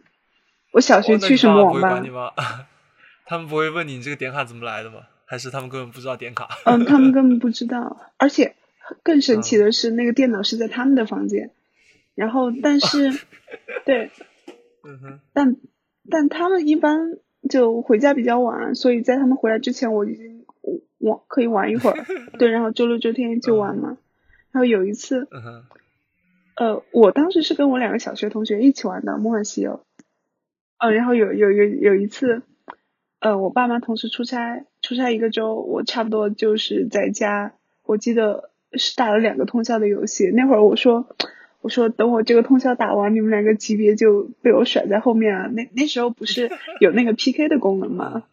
[0.72, 2.34] 我小学去什么网吧？
[3.26, 5.02] 他们不会问你你这个点卡怎么来的吗？
[5.26, 6.48] 还是他们根本不知道点卡？
[6.66, 7.98] 嗯，他们根本 不知道。
[8.18, 8.56] 而且
[9.04, 11.52] 更神奇的是，那个电脑是在他们的房间。
[12.16, 13.12] 然后，但是，
[13.86, 14.12] 对，
[14.84, 15.56] 嗯哼，但
[16.10, 17.18] 但他们一般
[17.50, 20.46] 就回家比较晚，所以在他们回来之前，我已经
[20.98, 22.06] 玩可以玩一会儿。
[22.38, 23.98] 对，然后周六周天就玩嘛。
[24.52, 25.28] 然后有一次。
[25.32, 25.64] 嗯哼。
[26.60, 29.72] 呃，我当时是跟我两个小学同学一起玩的《梦幻西游》。
[30.78, 32.42] 嗯，然后有有有有一次，
[33.22, 37.54] 呃，我爸妈同时出差，出差一个周，我差不多就是在家。
[37.86, 40.32] 我记得是打了两个通宵的游戏。
[40.34, 41.08] 那会儿我说，
[41.62, 45.48] 我说等我这个通宵打完，你们两个级别就被我甩在后面啊。
[45.48, 48.24] 那那时候不是有那个 PK 的功能吗？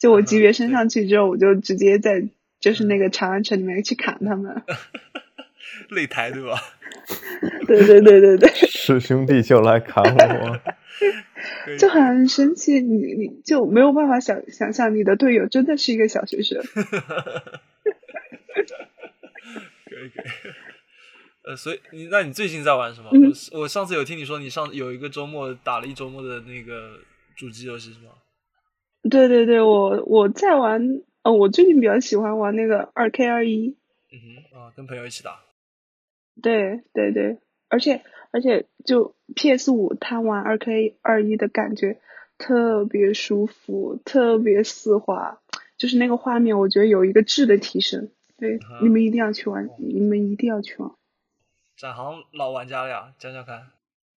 [0.00, 4.62] 就我级别升上去之后，我就直接在就是那个长安城里面去砍他们。
[5.90, 6.58] 擂台对吧？
[7.66, 8.48] 对对对对对。
[8.68, 10.60] 是 兄弟就来砍我。
[11.78, 16.60] 就很神奇，你你就没有办法想想象你的队友真的是一个小学生。
[19.84, 20.26] 可以可以。
[21.44, 23.10] 呃，所以你那你最近在玩什么？
[23.52, 26.98] 我我上次有听你说你上有一个周末打了一周末的那个
[27.36, 28.10] 主机游戏是吗？
[29.08, 33.76] 对对对，我我在玩，呃，我最近比较喜欢玩那个二 K 二一。
[34.12, 34.18] 嗯
[34.52, 35.38] 哼，啊，跟朋友一起打。
[36.42, 41.98] 对对对，而且而且就 PS 五，它玩二 K 二一的感觉
[42.38, 45.38] 特别舒服，特别丝滑，
[45.76, 48.08] 就是那个画面，我觉得有一个质的提升。
[48.38, 50.90] 对，你们一定要去玩，你们一定要去玩。
[51.76, 53.62] 展航老玩家了呀，讲讲看。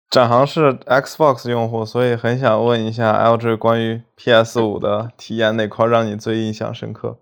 [0.10, 7.20] 展航是 Xbox 用户，所以很想问一下 LG 关于 PS 五的体验哪块让你最印象深刻？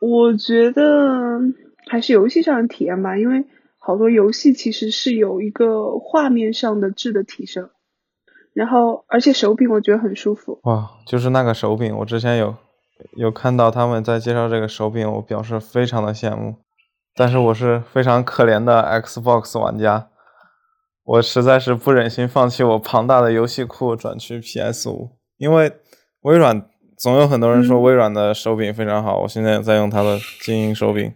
[0.00, 1.40] 我觉得
[1.88, 3.44] 还是游戏上的体验吧，因为。
[3.82, 7.70] 好多游戏其实是有一个画面上的质的提升，
[8.52, 10.60] 然后而且手柄我觉得很舒服。
[10.64, 12.54] 哇，就是那个手柄，我之前有
[13.16, 16.56] 有看到他们在介绍这个手柄，我表示非常的羡慕。
[17.16, 20.08] 但是我是非常可怜的 Xbox 玩家，
[21.04, 25.72] 我实在是不忍心放弃我庞大的游戏库转去 PS 五，因为
[26.20, 31.12] 微软总有很多人说微软的手柄非常好，我现在在用它的精英手柄。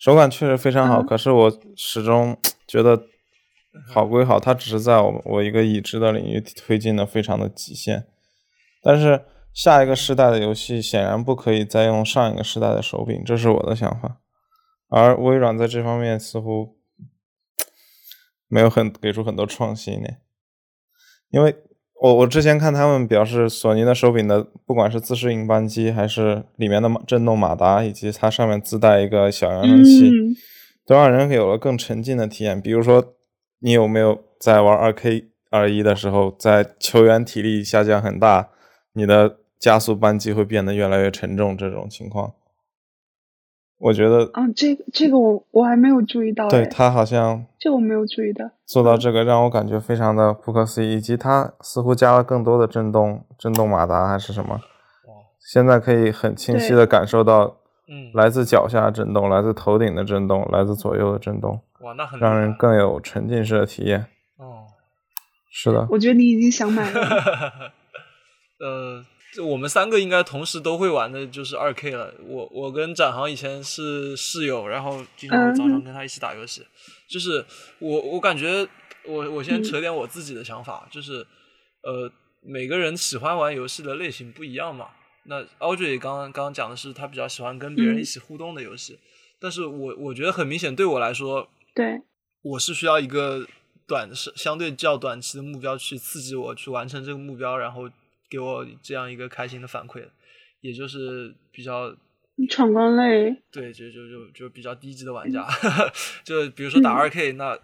[0.00, 2.36] 手感确实非常好，可是我始终
[2.66, 3.04] 觉得
[3.86, 8.06] 好归好，它只是在我我一个已知的领域推进的非常的极限。
[8.82, 14.20] 但是下一个时代的游戏显然不可以再用上一个时代的手柄，这是我的想法。
[14.88, 16.78] 而微软在这方面似乎
[18.48, 20.08] 没有很给出很多创新呢，
[21.28, 21.54] 因为。
[22.00, 30.10] 我我之前看他们表示，索尼的手柄的不管是自适应扳机，还是里面的震动马达，以及它上面自带一个小扬声器，
[30.86, 32.58] 都让人有了更沉浸的体验。
[32.58, 33.12] 比如说，
[33.58, 38.48] 你有没有在玩二 K 二一的时候，在球员体力下降很大，
[38.94, 42.32] 你的加速扳机会变得越来越沉重这种情况？
[43.80, 54.60] 我觉得，啊，这个这个我我还没有注意到，对他好像这我没有注意到，做到这个让我感觉非常的不可思议，以及它似乎加了更多的震动，震动马达还是什么，
[55.40, 57.56] 现在可以很清晰的感受到，
[57.88, 64.00] 嗯，来自脚下震动，来自头顶的震动，来自左右的震动，哇，那很让人更有沉浸式的体验，
[64.36, 64.68] 哦，
[65.50, 67.00] 是的，我觉得你已经想买了，
[68.60, 69.02] 呃。
[69.32, 72.12] 就我们三个应该同时都会玩的，就是二 K 了。
[72.24, 76.66] 我我跟展航以前是室友，然后经常早上跟他一起打游戏。
[77.08, 77.44] 就是
[77.78, 78.66] 我我感觉
[79.04, 81.24] 我我先扯点我自己的想法，就是
[81.82, 82.10] 呃
[82.42, 84.88] 每个人喜欢玩游戏的类型不一样嘛。
[85.24, 88.98] 那 Audrey 刚刚刚讲的是他比较喜欢跟别人一起互动的游戏，
[89.38, 92.02] 但是我我觉得很明显对我来说，对，
[92.42, 93.46] 我是需要一个
[93.86, 97.88] 短是相对较短期的目标去刺激我去完成这个目标，然后。
[98.30, 100.08] 给我这样一个开心的反馈，
[100.60, 101.92] 也就是比较
[102.48, 105.46] 闯关类，对，就就就就比较低级的玩家，
[106.24, 107.58] 就比如说打二 K，那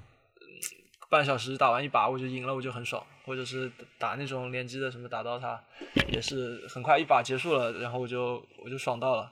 [1.08, 5.62] 半小时打完一把我就赢了，我就很爽，或者是打那种联机的什么打到他，
[6.12, 9.30] 也是很快一把结束了，然后我就我就爽到了。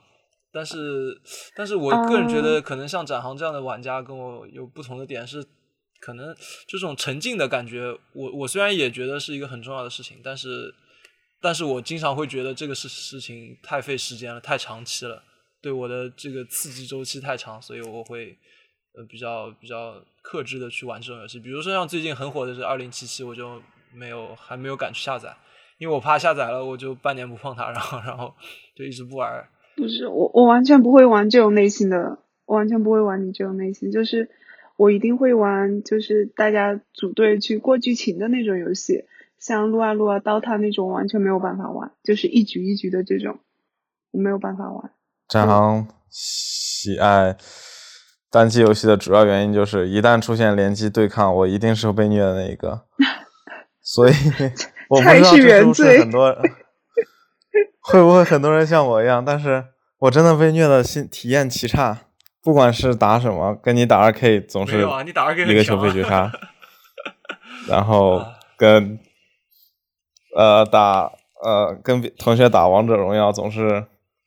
[0.53, 1.21] 但是，
[1.53, 5.45] 但是我个人觉得，可能像展航这样的玩家跟我有不同的点是，
[5.99, 6.33] 可能
[6.65, 10.73] 这种沉浸的感觉，我我虽然也觉得是一个很重要的事情，但是。
[11.45, 15.21] 但是我经常会觉得这个事事情太费时间了，太长期了，
[15.61, 18.35] 对我的这个刺激周期太长，所以我会
[18.95, 21.39] 呃比较比较克制的去玩这种游戏。
[21.39, 23.61] 比如说像最近很火的是二零七七，我就
[23.93, 25.37] 没有还没有敢去下载，
[25.77, 28.33] 因为我怕下载了我就半年不碰它，然后然后
[28.75, 29.47] 就一直不玩。
[29.75, 34.31] 不是我我完全不会玩这种类型的，完全不会玩你这种类型，就是
[34.77, 39.05] 我一定会玩就是大家组队去过剧情的那种游戏。
[39.45, 43.37] 像撸啊撸啊、刀塔那种完全没有办法玩，就是一局一局的这种，
[44.09, 44.91] 我没有办法玩。
[45.29, 47.37] 战航喜爱
[48.31, 52.85] 单机游戏的主要原因就是，一旦出现联机对抗，我一定是被虐的那一个。
[53.83, 54.13] 所以
[54.89, 56.35] 我不知道是不是很多，
[57.81, 59.23] 会不会很多人像我一样？
[59.23, 59.63] 但是
[59.99, 61.99] 我真的被虐的心体验极差，
[62.41, 66.31] 不管是打什么，跟你打二 K 总是一个球被绝杀，
[67.69, 68.25] 然后
[68.57, 68.99] 跟。
[70.35, 71.11] 呃，打
[71.43, 73.85] 呃跟同学打王者荣耀总是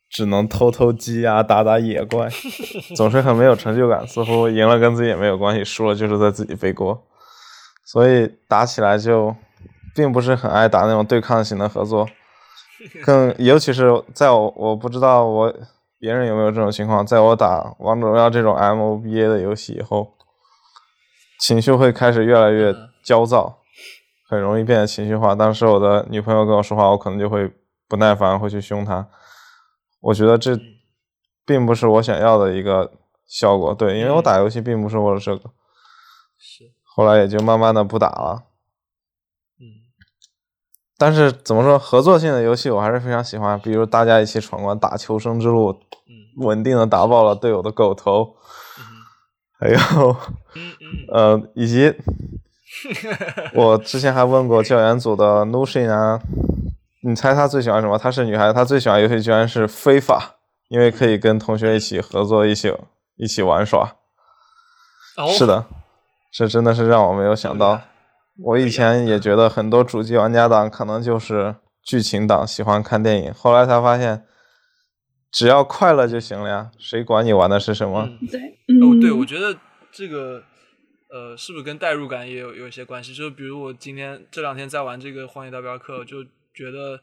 [0.09, 2.27] 只能偷偷鸡啊，打打野怪，
[2.97, 4.07] 总是很没有成就感。
[4.07, 7.03] 似乎赢了跟自己也没有关系，输了就是在自己背锅。
[7.85, 9.35] 所以打起来就
[9.95, 12.07] 并不是很爱打那种对抗型的合作，
[13.05, 15.53] 更尤其是在我我不知道我
[15.99, 20.13] 别人有没有这种情况，在我打王者荣耀这种 MOBA 的游戏以后，
[21.39, 23.58] 情绪会开始越来越焦躁，
[24.29, 25.33] 很容易变得情绪化。
[25.33, 27.51] 当时我的女朋友跟我说话，我可能就会
[27.87, 29.09] 不耐烦，会去凶她。
[30.01, 30.55] 我觉得这
[31.43, 32.93] 并不是我想要的一个
[33.25, 35.49] 效果，对，因为我打游戏并不是为了这个。
[36.37, 36.71] 是。
[36.83, 38.43] 后来也就慢慢的不打了。
[39.59, 39.81] 嗯。
[40.95, 45.81] 但是怎么说，合作性的游戏我还是非常喜欢，比如大家一起闯关打求生之路，
[46.37, 48.35] 稳定的打爆了队友的狗头，
[49.59, 49.77] 还有，
[51.11, 51.95] 呃，以及
[53.53, 56.21] 我之前还问过教研组的 Nushin 啊。
[57.01, 57.97] 你猜他最喜欢什么？
[57.97, 60.35] 她是女孩子，她最喜欢游戏居然是非法，
[60.67, 62.73] 因为可以跟同学一起合作，一起
[63.15, 63.95] 一起玩耍。
[65.37, 65.65] 是的，
[66.33, 67.81] 这真的是让我没有想到。
[68.43, 73.33] 我以前也觉得很多主机玩家党可能就是剧情党，喜欢看电影。
[73.33, 74.25] 后来才发现，
[75.31, 78.09] 只要快乐就行了呀，谁管你玩的是什么？
[78.29, 78.41] 对，
[78.81, 79.57] 哦，对，我觉得
[79.89, 80.43] 这个
[81.09, 83.13] 呃，是不是跟代入感也有有一些关系？
[83.13, 86.25] 就是比如我今天这两天在玩这个《荒野大镖客》，就。
[86.51, 86.99] 觉得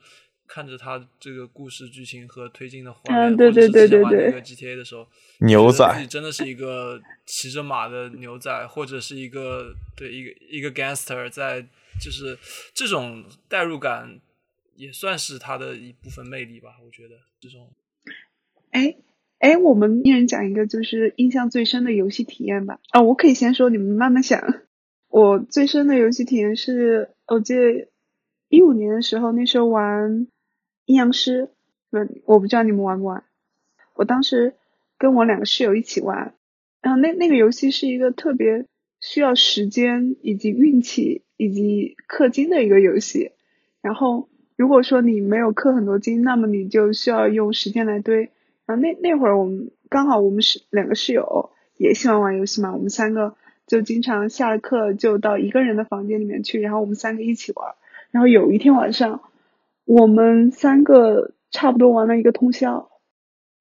[0.46, 11.62] 看着他这个故事剧情和推进的画面，或者是之前玩那个 GTA 的时候，牛仔自己真的是一个骑着马的牛仔，或者是一个对一个一个 gangster，在
[11.98, 12.38] 就是
[12.74, 14.20] 这种代入感
[14.74, 16.76] 也算是他的一部分魅力吧。
[16.84, 17.72] 我觉得这种，
[18.72, 18.94] 哎
[19.38, 22.80] 哎，我们一人讲一个就是印象最深的游戏体验吧。
[22.90, 24.42] 啊，我可以先说，你们慢慢想。
[25.08, 27.88] 我最深的游戏体验是，我记得。
[28.48, 30.28] 一五年的时候，那时候玩
[30.84, 31.50] 阴阳师，
[31.90, 33.24] 不，我不知道你们玩不玩。
[33.96, 34.54] 我当时
[34.98, 36.34] 跟我两个室友一起玩，
[36.80, 38.66] 然后那那个游戏是一个特别
[39.00, 43.32] 需要时间以及运气以及氪金的一个游戏。
[43.82, 48.30] 然后如果说你没有氪很多金，那么你就需要用时间来堆。
[48.66, 57.74] 然后那那会儿我们刚好我们是两个室友也喜欢玩游戏嘛，我们三个就经常下了课就到一个人的房间里面去，然后我们三个一起玩。
[58.10, 59.20] 然后有一天晚上，
[59.84, 62.90] 我们三个差不多玩了一个通宵。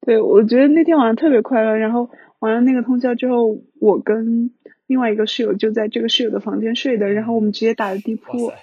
[0.02, 1.76] 对我觉得那天晚上特别快乐。
[1.76, 4.52] 然后玩了那个通宵之后，我跟
[4.88, 7.10] 另外一个室友就在这个室友的房间睡的。
[7.10, 8.54] 然后我们直接打的地铺。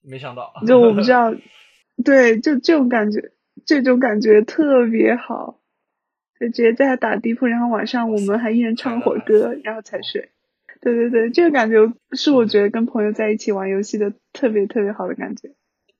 [0.00, 0.52] 没想到。
[0.66, 1.34] 就我不知道，
[2.04, 3.32] 对，就这种感觉，
[3.66, 5.60] 这种感觉特别好。
[6.40, 10.30] 就直接在打地铺，然后晚上我们还一人唱会儿歌，然后才睡。
[10.82, 11.76] 对对对，这个感觉
[12.12, 15.54] 是我觉得跟朋友在一起玩游戏的特别特别好的感觉。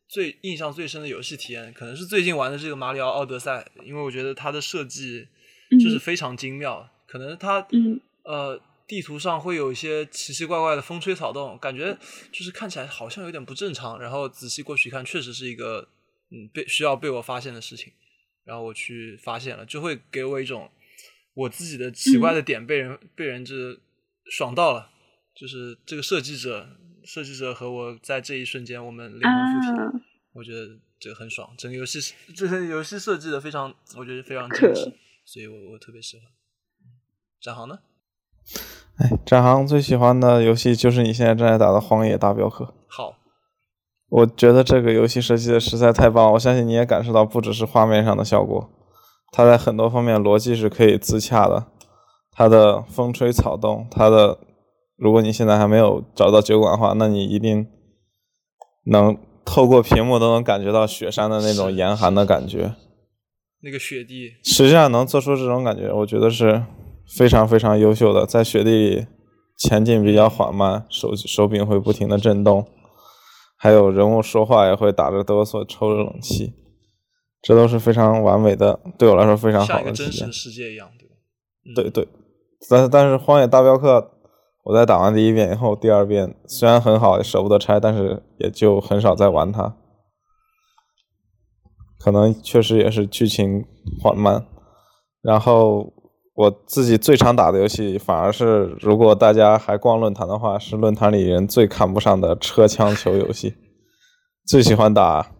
[0.08, 5.28] 最印象最深的游戏体验，可能是最近玩的这个《马里奥奥德赛》，因为我觉得它的设计
[5.70, 6.90] 就是非常精妙。
[7.06, 11.96] 可能它嗯呃地图上会有一些奇奇怪怪的风吹草动，感觉
[12.32, 14.00] 就是看起来好像有点不正常。
[14.00, 15.88] 然后仔细过去一看，确实是一个
[16.34, 17.92] 嗯被需要被我发现的事情。
[18.44, 20.68] 然后我去发现了，就会给我一种
[21.32, 23.78] 我自己的奇怪的点被人被人这。
[24.30, 24.88] 爽到了，
[25.34, 26.66] 就是这个设计者，
[27.04, 31.54] 设计者和我在这一瞬间我们灵魂附体，我觉得这个很爽。
[31.58, 34.94] 整个游戏，这个游戏设计的非常，我觉得非常精致，
[35.26, 36.26] 所以我我特别喜欢。
[37.38, 37.80] 展航呢？
[38.96, 42.64] 哎，展航最喜欢的游戏就是你现在正在打的《荒野大镖客》。
[42.88, 43.18] 好，
[44.14, 48.70] 我觉得这个游戏设计的实在太棒，我相信你也感受到，不只是画面上的效果，
[49.32, 51.66] 它在很多方面逻辑是可以自洽的。
[52.30, 54.38] 它的风吹草动，它的，
[54.96, 57.66] 如果你现在还没有找到酒馆的话，那你一定
[58.86, 62.76] 能透过屏幕都能感觉到雪山的那种严寒的感觉。
[63.62, 66.62] 那个雪地，实际上能做出这种感觉，我觉得是
[67.16, 68.24] 非常非常优秀的。
[68.24, 69.06] 在雪地里
[69.58, 72.64] 前进比较缓慢，手手柄会不停的震动，
[73.64, 76.52] 还有人物说话也会打着哆嗦，抽着冷气，
[77.40, 79.94] 这都是非常完美的，对我来说非常好的体验。
[79.94, 81.14] 像一个真实的世界一样，对吧？
[81.74, 82.06] 对对。
[82.68, 84.00] 但但是《荒野大镖客》，
[84.64, 89.74] 我在打完第一遍以后，第二遍虽然很好，也舍不得拆，但是也就很少再玩它。
[91.98, 93.64] 可能确实也是剧情
[94.02, 94.46] 缓慢。
[95.22, 95.93] 然后
[96.34, 103.54] 我自己最常打的游戏，反而是如果大家还逛论坛的话，是论坛里人最看不上的车枪球游戏。
[104.46, 105.30] 最喜欢打，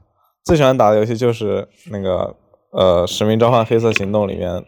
[0.45, 2.37] 最喜欢打的游戏就是那个
[2.73, 4.65] 呃《使命召唤：黑色行动》里面。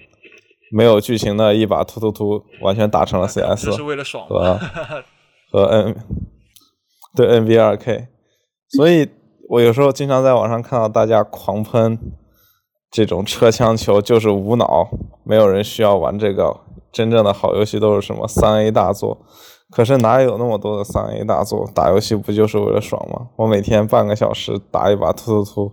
[0.73, 4.59] 没有剧情的一把突突突，完全打成了 CS，是为了爽和
[5.53, 5.97] 和 N
[7.15, 8.09] 对 NBA 二 K，
[8.71, 9.09] 所以
[9.49, 11.97] 我有时候经常在网上看到大家狂喷
[12.91, 14.89] 这种车枪球，就是无脑，
[15.25, 16.61] 没有人需要玩这个。
[16.93, 19.19] 真正的好游戏都是什么三 A 大作，
[19.71, 21.69] 可是哪有那么多的三 A 大作？
[21.75, 23.27] 打游戏不就是为了爽吗？
[23.37, 25.73] 我每天半个小时打一把突突突，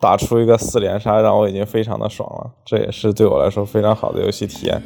[0.00, 2.50] 打出一个四连杀，让我已经非常的爽了。
[2.64, 4.82] 这也是对我来说非常好的游戏体验。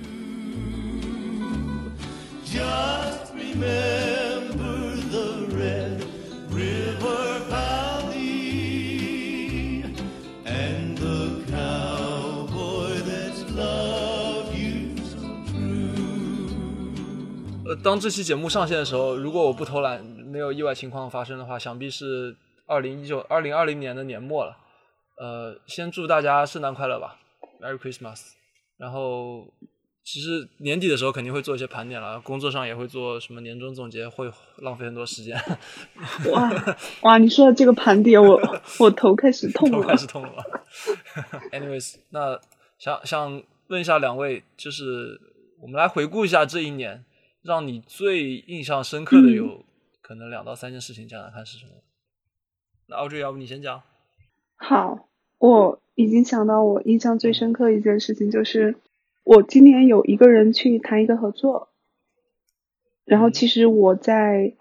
[17.88, 22.36] 当这期节目上线的时候，如果我不偷懒，没有意外情况发生的话，想必是
[22.66, 24.54] 二零一九、二零二零年的年末了。
[25.16, 27.18] 呃，先祝大家圣诞快乐吧
[27.62, 28.32] ，Merry Christmas。
[28.76, 29.46] 然后，
[30.04, 35.34] 其实年底的时候肯定会做一些盘点了，工作上也会做什么年终总结，会浪费很多时间。
[36.30, 36.50] 哇
[37.00, 38.38] 哇，你说的这个盘点， 我
[38.80, 40.44] 我头开始痛了，头开始痛了。
[41.52, 42.38] Anyways，那
[42.78, 45.18] 想想问一下两位，就是
[45.62, 47.02] 我们来回顾一下这一年。
[47.48, 49.64] 让你最印象深刻的有
[50.02, 51.72] 可能两到三件事情，讲讲看是什么？
[52.88, 53.82] 那奥 y 要不你先讲？
[54.56, 58.76] 好，我已经想到我印象最深刻一件事情，就是
[59.24, 61.70] 我今年有一个人去谈一个合作，
[63.06, 64.54] 然后其实我在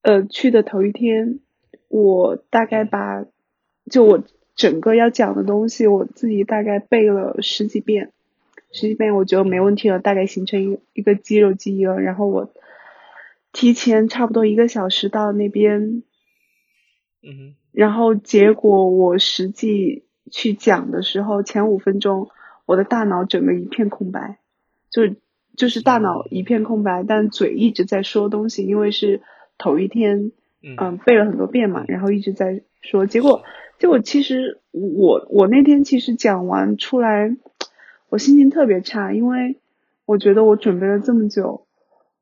[0.00, 1.40] 呃去的头一天，
[1.88, 3.26] 我大概把
[3.90, 4.24] 就我
[4.54, 8.14] 整个要讲的东西，我自己大概背了十几遍。
[8.72, 12.00] 十几遍我觉得没问题了，大概形成一一个肌肉记忆了。
[12.00, 12.50] 然后我
[13.52, 16.02] 提前差不多一个小时到那边，
[17.22, 22.30] 嗯，然后结果我实际去讲的时候，前五分钟
[22.64, 24.38] 我的大脑整个一片空白，
[24.90, 25.02] 就
[25.54, 29.20] 就是大脑一片空白，但嘴一直在说东西，因为是
[29.58, 33.04] 头一天，嗯，背了很多遍嘛，然后一直在说。
[33.04, 33.42] 结果
[33.78, 37.36] 结果其实我我那天其实讲完出来。
[38.12, 39.58] 我心情特别差，因为
[40.04, 41.66] 我觉得我准备了这么久，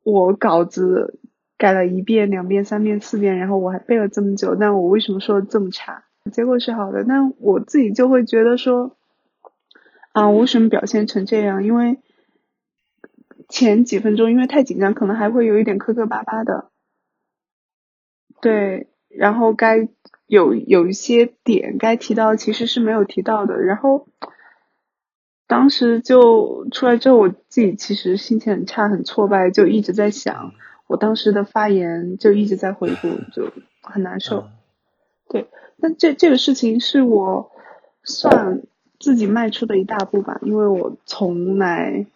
[0.04, 1.18] 我稿子
[1.58, 6.04] 改了一遍、两遍、三遍、四遍，然后我还背了这么久，但我为什么说的这么差？
[6.30, 8.96] 结果是好的，但我自己就会觉得说，
[10.12, 11.64] 啊，我为什么表现成这样？
[11.64, 11.98] 因为
[13.48, 16.70] 前几分钟因为太紧张，可能还会有一点磕磕巴巴的，
[18.40, 19.88] 对，然后该
[20.28, 24.06] 有有一些点该提到其实是没有提到的，然后。
[25.50, 30.52] 当时就出来之后，我自己其实心情很差，很挫败，就一直在想
[30.86, 33.50] 我当时的发言，就一直在回顾，就
[33.82, 34.44] 很难受。
[35.28, 35.48] 对，
[35.80, 37.50] 但这这个事情是我
[38.04, 38.62] 算
[39.00, 42.06] 自己迈出的一大步吧，因为我从来。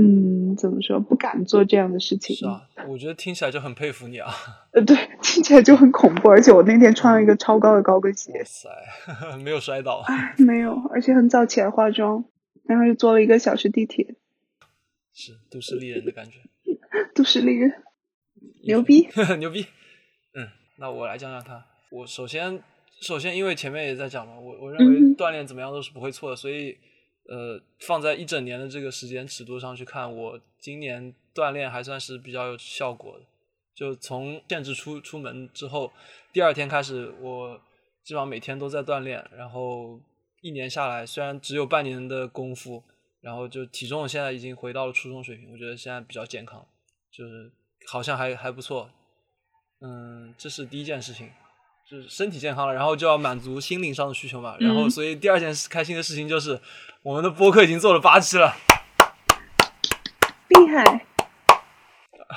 [0.00, 1.00] 嗯，怎么说？
[1.00, 2.36] 不敢做这样的事情。
[2.36, 4.30] 是啊，我觉得听起来就很佩服你啊。
[4.72, 8.30] 呃，对，听起来就很恐怖，而且我那天穿了一个超高的高跟鞋。
[8.32, 10.04] 哇塞， 没有摔倒。
[10.38, 12.24] 没有，而且很早起来化妆，
[12.64, 14.14] 然后又坐了一个小时地铁。
[15.12, 16.38] 是都市丽人的感觉。
[17.12, 17.72] 都市丽人，
[18.62, 19.08] 牛逼，
[19.40, 19.66] 牛逼。
[20.34, 20.46] 嗯，
[20.78, 21.66] 那我来讲讲他。
[21.90, 22.62] 我首先，
[23.00, 26.78] 首先因为前面也在讲嘛，我我认为锻炼怎么样都是不会错的，所以。
[27.28, 33.24] 呃，放在一整年的这个时间尺度上去看，我今年锻炼还算是比较有效果的。
[33.74, 35.92] 就从限制出出门之后，
[36.32, 37.60] 第二天开始，我
[38.02, 39.24] 基本上每天都在锻炼。
[39.36, 40.00] 然后
[40.40, 42.82] 一年下来，虽然只有半年的功夫，
[43.20, 45.52] 然后就体重现在已经回到了初中水平。
[45.52, 46.66] 我觉得现在比较健康，
[47.12, 47.52] 就是
[47.86, 48.90] 好像还还不错。
[49.80, 51.30] 嗯，这是第一件事情。
[51.90, 54.54] 就是身体健康了，然后就要满足心灵上的需求嘛。
[54.60, 56.60] 然后，所以第二件开心的事情就是，
[57.02, 58.54] 我们的播客已经做了八期了，
[60.48, 61.06] 厉害！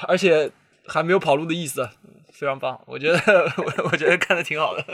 [0.07, 0.49] 而且
[0.87, 1.89] 还没有跑路的意思，
[2.31, 2.79] 非常棒。
[2.85, 3.19] 我觉得，
[3.57, 4.85] 我我觉得看的挺好的。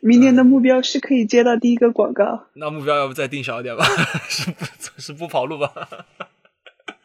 [0.00, 2.48] 明年的目标是可以接到第一个广告。
[2.54, 3.84] 那目标要不再定小一点吧？
[4.28, 4.64] 是不？
[4.98, 5.72] 是不跑路吧？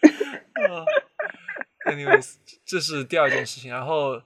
[1.85, 4.19] Anyways，这是第二件事情，然后。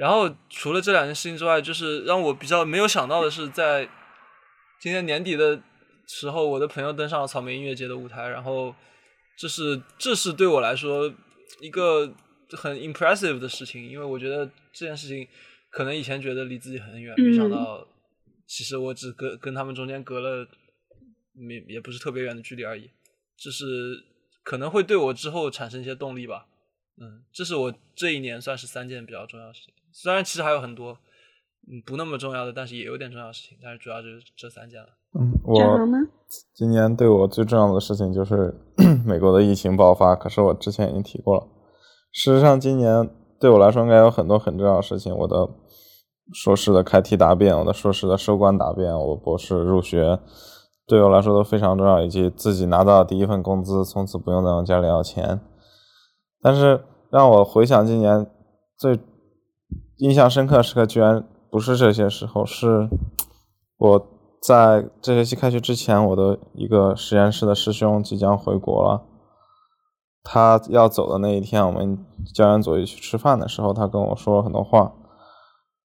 [0.00, 3.86] 然后除了这两件事情之外，就是让我比较没有想到的是，在
[4.80, 5.62] 今年年底的
[6.06, 8.74] 时候，我的朋友登上了草莓音乐节的舞台，然后
[9.36, 11.12] 这是这是对我来说
[11.60, 12.14] 一个
[12.52, 15.28] 很 impressive 的事情，因为我觉得这件事情
[15.68, 17.86] 可能以前觉得离自己很远，没想到
[18.46, 20.48] 其实我只隔跟他们中间隔了
[21.34, 22.90] 没也不是特别远的距离而已，
[23.36, 24.02] 这是
[24.42, 26.46] 可能会对我之后产生一些动力吧。
[27.02, 29.74] 嗯，这是我这一年算是三件比较重要的事情。
[29.92, 30.92] 虽然其实还有很多，
[31.70, 34.88] 嗯，不那么重要的，但是也有点重要的事情，但是主要就是这三件了。
[35.18, 35.56] 嗯，我
[36.54, 38.54] 今年对我最重要的事情就是
[39.04, 40.14] 美国的疫情爆发。
[40.14, 41.46] 可是我之前已经提过了。
[42.12, 43.10] 事实上，今年
[43.40, 45.16] 对我来说应该有很多很重要的事情。
[45.16, 45.48] 我的
[46.32, 50.20] 硕士的开题答辩，我的硕士的收官答辩，我博士入学
[50.86, 55.40] 对我来说都非常重要，以及自己拿到第一份工资，从此不用再往家里要钱。
[56.40, 58.24] 但是让我回想今年
[58.76, 58.98] 最
[60.00, 62.88] 印象深刻时刻，居然不是这些时候，是
[63.78, 64.06] 我
[64.42, 69.02] 在这学期开学之前，我的一个实验室的师兄即将回国了。
[70.22, 74.92] 他要走的那一天，我们教研组一起去吃饭的时候，他跟我说了很多话。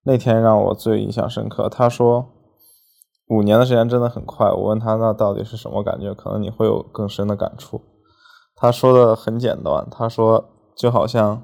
[0.03, 1.69] 那天让我最印象深刻。
[1.69, 2.31] 他说。
[3.27, 6.13] 五年的时间真的很快，我问他那到底是什么感觉？
[6.13, 7.81] 可能你会有更深的感触。
[8.55, 10.45] 他说的很简单，他说
[10.77, 11.41] 就好像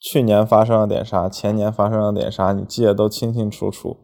[0.00, 3.98] 去年发生了点啥，前年发生了点啥，你记得都清清楚楚，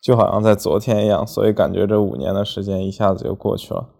[0.00, 1.26] 就好像在昨天一样。
[1.26, 3.90] 所以感觉这五年的时间一下子就过去了。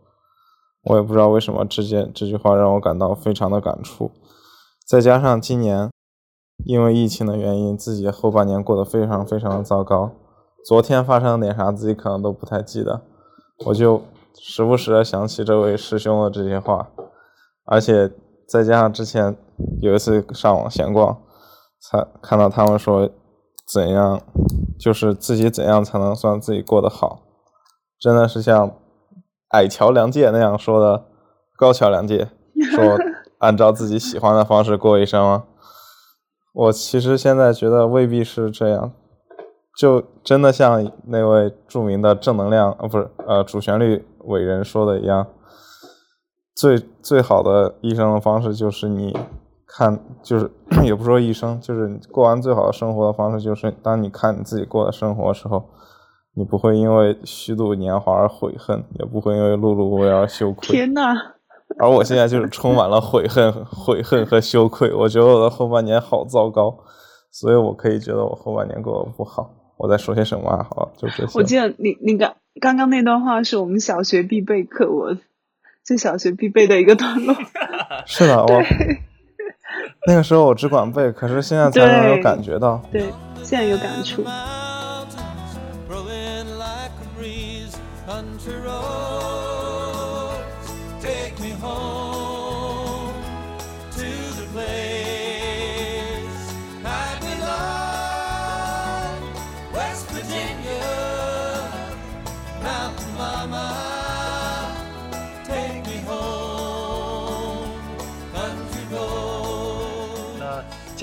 [0.84, 4.12] 我也不知道为什么这件这句话让我感到非常的感触。
[4.88, 5.90] 再加上今年
[6.64, 10.12] 因为疫情的原因，自己后半年过得非常非常的糟糕。
[10.64, 13.02] 昨天发生了点啥，自己可能都不太记得，
[13.66, 14.00] 我就
[14.40, 16.88] 时不时的想起这位师兄的这些话，
[17.66, 18.10] 而且
[18.48, 19.36] 再加上之前
[19.80, 21.18] 有一次上网闲逛，
[21.90, 23.08] 才看到他们说
[23.66, 24.20] 怎样，
[24.78, 27.20] 就是自己怎样才能算自己过得好，
[28.00, 28.72] 真的是像
[29.50, 31.04] 矮桥良介那样说的，
[31.56, 32.28] 高桥良介
[32.74, 32.98] 说
[33.38, 35.44] 按照自己喜欢的方式过一生吗？
[36.54, 38.92] 我其实现在觉得未必是这样。
[39.78, 45.26] 就真的像那位著名的正能量呃不是呃主旋律伟人说的一样，
[46.54, 49.14] 最最好的一生的方式就是你
[49.66, 50.50] 看就是
[50.84, 55.70] 也不说一生，就是过完最好的生活的方式就是当你看你自己过的生活的时候，
[56.34, 60.68] 你不会因为虚度年华而悔恨，也不会因为碌碌无为而羞愧。
[60.68, 61.14] 天呐！
[61.78, 64.94] 而我现在就是充满了悔恨、 悔恨和羞愧。
[64.94, 66.78] 我觉得我的后半年好糟糕，
[67.32, 69.50] 所以我可以觉得我后半年过得不好。
[69.76, 70.66] 我在说些什么啊？
[70.70, 71.38] 好，就这些。
[71.38, 75.20] 我记得你，你刚刚刚那段话是我们小学必备课文，
[75.84, 77.34] 就小学必备的一个段落。
[78.06, 78.62] 是的， 我
[80.06, 82.80] 那个时候我只管背，可是现在才能有感觉到。
[82.92, 83.02] 对，
[83.42, 84.24] 现在有感触。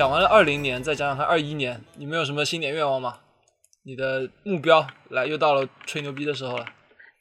[0.03, 3.19] 讲完了二零年，再讲讲看二一年，你们有什么新年愿望吗？
[3.83, 6.65] 你的目标来，又到了吹牛逼的时候了。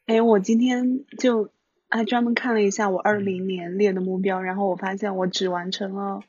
[0.06, 1.50] 哎，我今天就
[1.88, 6.24] 还专门看了一下我二零年列的目标，然后我发现我只完成了，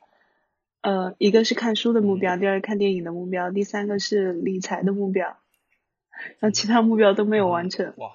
[0.83, 5.25] 呃，一个是看书的目标，第二看电影的目标，第三个是理财的目标，
[6.37, 7.95] 然后其他目标都没有完成。
[7.97, 8.11] 哇！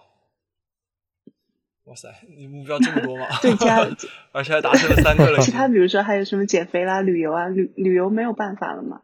[1.89, 3.27] 哇塞，你目标这么多吗？
[3.41, 3.79] 对，加
[4.33, 5.39] 而且还达成了三个了。
[5.41, 9.01] 其他比如说还有什么减肥啦、旅游啊，旅旅游没有办法了嘛？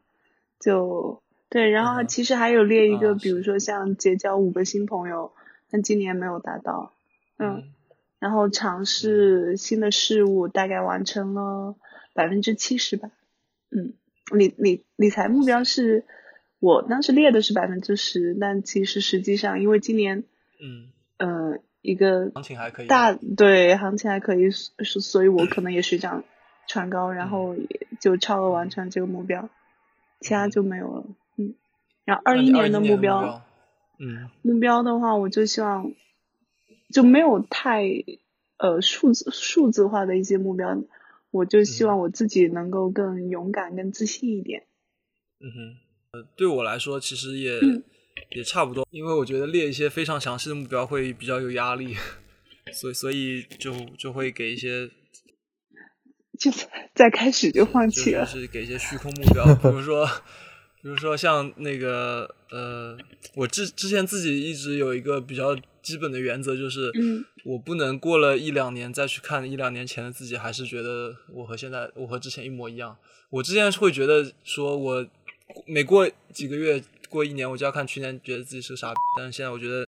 [0.61, 5.32] 就对，然后其实还有列一个，比如说像结交五个新朋友，
[5.70, 6.93] 但今年没有达到。
[7.39, 7.72] 嗯，
[8.18, 11.76] 然后尝试新的事物，大概完成了
[12.12, 13.11] 百分之七十吧。
[13.70, 13.95] 嗯，
[14.30, 16.05] 理理理财目标是
[16.61, 20.24] 我当时列的是百分之十，但其实实际上因为今年，
[20.61, 21.61] 嗯嗯。
[21.85, 26.24] 一个行情还可以，大对行情还可以，所所以我可能也水涨
[26.66, 29.51] 船高，然后也就超额完成这个目标，
[30.20, 31.05] 其他就没有了。
[31.37, 31.55] 嗯，
[32.07, 33.45] 然后二一年的目标，
[33.99, 35.93] 嗯，目标的话，我就希望
[36.89, 37.85] 就没有太
[38.57, 40.82] 呃数字数字化的一些目标，
[41.30, 44.64] 我就希望我自己能够更勇敢、更自信一点。
[45.39, 45.76] 嗯哼，
[46.18, 47.61] 呃，对我来说，其实也。
[48.31, 51.97] 也差不多，因为我觉得列一些非常详细的目标会比较有压力，
[52.73, 54.89] 所以所以就就会给一些，
[56.39, 56.51] 就
[56.95, 60.07] 在开始就放弃了，就是给一些虚空目标，比如说
[60.83, 62.97] 比如说像那个呃，
[63.37, 66.93] 我之之前自己一直有一个比较基本的原则，就是
[67.45, 72.97] 我不能过了一两年再去看一两年前的自己，还是觉得我和现在我和之前一模一样。
[73.31, 75.07] 我之前会觉得说我
[75.67, 76.83] 每过几个月。
[77.15, 79.87] 过一年我就要看去年觉得自己是个傻逼，但是现在我觉得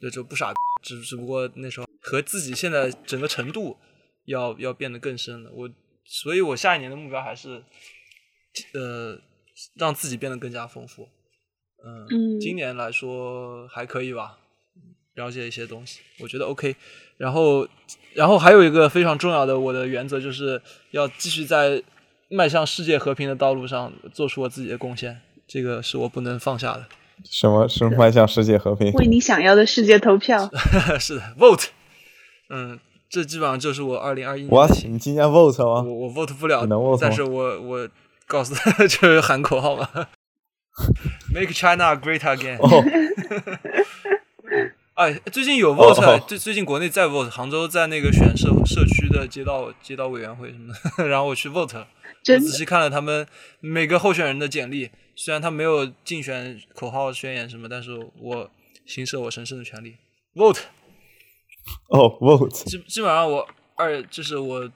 [0.00, 3.76] 就就不傻逼，只只不过那时候和自己现在整个程度
[4.24, 5.50] 要要变得更深了。
[5.52, 5.70] 我
[6.04, 7.62] 所以，我下一年的目标还是
[8.74, 9.18] 呃
[9.76, 11.08] 让自己变得更加丰富。
[11.86, 14.38] 嗯，今年来说还可以吧，
[15.14, 16.74] 了解一些东西，我觉得 OK。
[17.16, 17.66] 然后
[18.12, 20.60] 然后还有一个非常重要的我的原则就是
[20.90, 21.82] 要继续在
[22.28, 25.22] 迈向世界和平的道路上做出我自己的贡献。
[25.54, 26.84] 这个是我不能放下的。
[27.22, 28.90] 什么是迈向世界和平？
[28.94, 30.50] 为你想要的世界投票。
[30.98, 31.66] 是的，vote。
[32.50, 34.50] 嗯，这基本上就是我二零二一年。
[34.50, 35.80] 我你今年 vote 吗？
[35.88, 37.88] 我我 vote 不了，能 vote 但是我我
[38.26, 39.88] 告诉他 就是喊口号嘛
[41.32, 42.56] ，Make China Great Again。
[42.58, 42.84] 哦，
[44.94, 51.86] 哎，最近有 vote，哦最最近国内在 vote，杭州在那个选社社区的街道街道委员会什么的，然后我去 vote，我
[52.24, 53.24] 真仔细看了他们
[53.60, 58.50] 每个候选人的简历，虽然他没有竞选口号宣言什么，但是我
[58.86, 59.96] 行使我神圣的权利
[60.34, 60.60] vote。
[61.88, 64.70] 哦，vote，基基本上我二就是我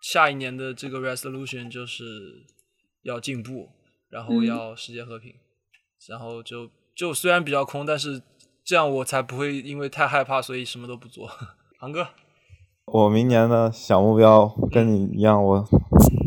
[0.00, 2.02] 下一年的这个 resolution 就是
[3.02, 3.68] 要进步，
[4.10, 5.32] 然后嗯要世界和平，
[6.08, 8.20] 然后就就虽然比较空，但是
[8.64, 11.28] 这样我才不会因为太害怕，所以什么都不做。
[11.78, 12.08] 航哥，
[12.86, 15.64] 我明年的小目标跟你一样，我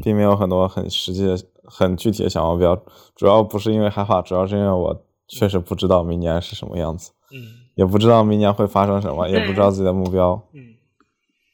[0.04, 1.36] 并没有很多很实际的、
[1.68, 2.76] 很具体的小目标，
[3.16, 10.60] 主要不是因为害怕，主要是因为我确实不知道明年是什么样子，嗯也不知道明年会发生什么，也不知道自己的目标嗯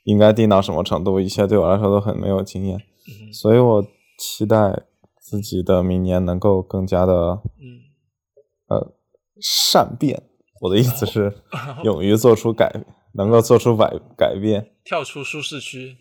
[0.05, 3.85] 应该定到什么程度，一切对我来说都很没有经验，嗯所以我
[4.17, 4.83] 期待
[5.19, 8.93] 自己的明年能够更加的嗯，
[9.41, 10.23] 善变。
[10.61, 11.41] 我的意思是，
[11.83, 12.71] 勇于做出改，
[13.15, 14.71] 能够做出改改变。
[14.85, 15.97] 跳出舒适区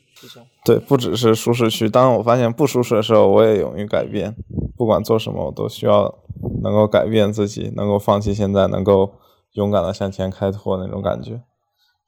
[0.64, 1.88] 对，不只是舒适区。
[1.88, 4.36] 当我发现不舒适的时候，我也勇于改变。
[4.76, 6.18] 不管做什么，我都需要
[6.62, 9.14] 能够改变自己，能够放弃现在，能够
[9.52, 11.42] 勇敢的向前开拓那种感觉。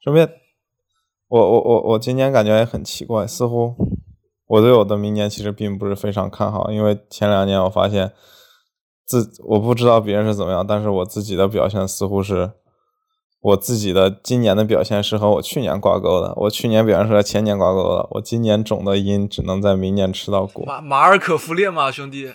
[0.03, 0.29] 顺便，
[1.27, 3.75] 我我我我今年感觉也很奇怪，似乎
[4.47, 8.11] 我对我的明年其实并不是非常看好，因为前两年我发现
[9.05, 12.51] 自我不知道别人是怎么样，但是我自己的表现似乎是。
[13.45, 20.65] 我自己的今年的表现是和我去年挂钩的，我去年表现是和前年挂钩的，我今年种的因只能在明年吃到果。
[20.65, 22.33] 马马尔可夫链嘛，兄弟，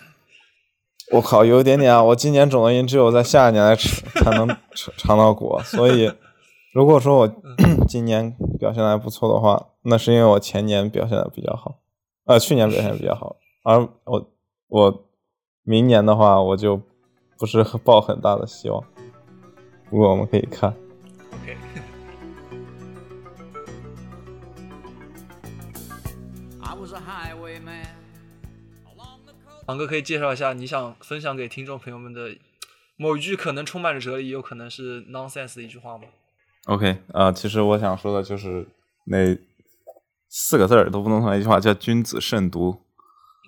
[1.11, 2.01] 我靠，有一点点啊！
[2.01, 6.09] 我今年种的因只有在下一年来吃才能尝尝到果，所以
[6.73, 7.35] 如果说我
[7.89, 11.75] 今年表现的还不错的话，那是因为我前年表现的比较好，
[12.23, 13.35] 呃，去年表现得比较好，
[13.65, 14.29] 而我
[14.69, 15.03] 我
[15.63, 16.79] 明年的话，我就
[17.37, 18.81] 不是抱很大的希望。
[19.89, 20.73] 不过我们可以看，
[29.71, 32.35] 航哥可以介绍一下你想分享给听众朋友们的
[32.97, 36.03] 某一句可能充满着哲理，有可能是 nonsense 的一句话吗
[36.65, 38.67] ？OK，啊、其实我想说的就是
[39.05, 39.33] 那
[40.27, 42.81] 四个字儿都不能算一句话，叫“君子慎独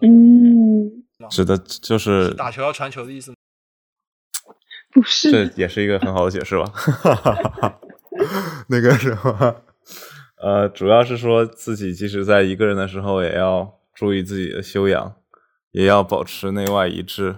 [0.01, 3.35] 嗯，”，指的就是打球要传球的意思吗？
[4.93, 6.71] 不这是，也是一个很好的解释吧。
[8.69, 9.61] 那个什么，
[10.41, 15.15] 呃，主要是说自己即使在一个人的时候，也要注意自己的修养，
[15.73, 17.35] 也要保持内外一致。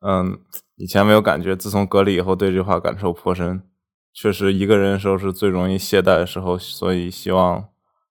[0.00, 0.40] 嗯，
[0.76, 3.68] 以前没有感觉，自从隔离以后，对这句话感受颇深。
[4.12, 7.68] 确实，一个人的时候是最容易懈怠的时候，所以希望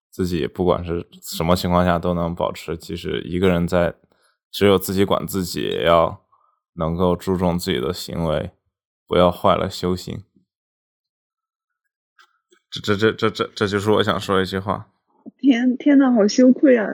[0.10, 3.96] 自己不管是什么情况下都能保持，即使一个人在，
[4.52, 6.26] 只有自己管自己，也要
[6.74, 8.52] 能够注重自己的行为，
[9.08, 10.24] 不要坏了修行。
[12.72, 14.90] 这这这这这这就是我想说的一句话。
[15.40, 16.86] 天天呐，好羞愧啊！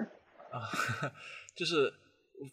[0.52, 0.64] 啊，
[1.56, 1.94] 就是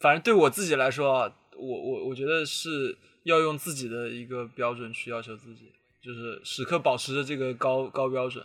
[0.00, 8.44] 反正对我自己来说啊，我我我觉得是要用自己的一个标准去要求自己，就是时刻保持着这个高高标准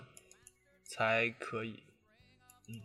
[0.83, 1.83] 才可以。
[2.69, 2.81] 嗯，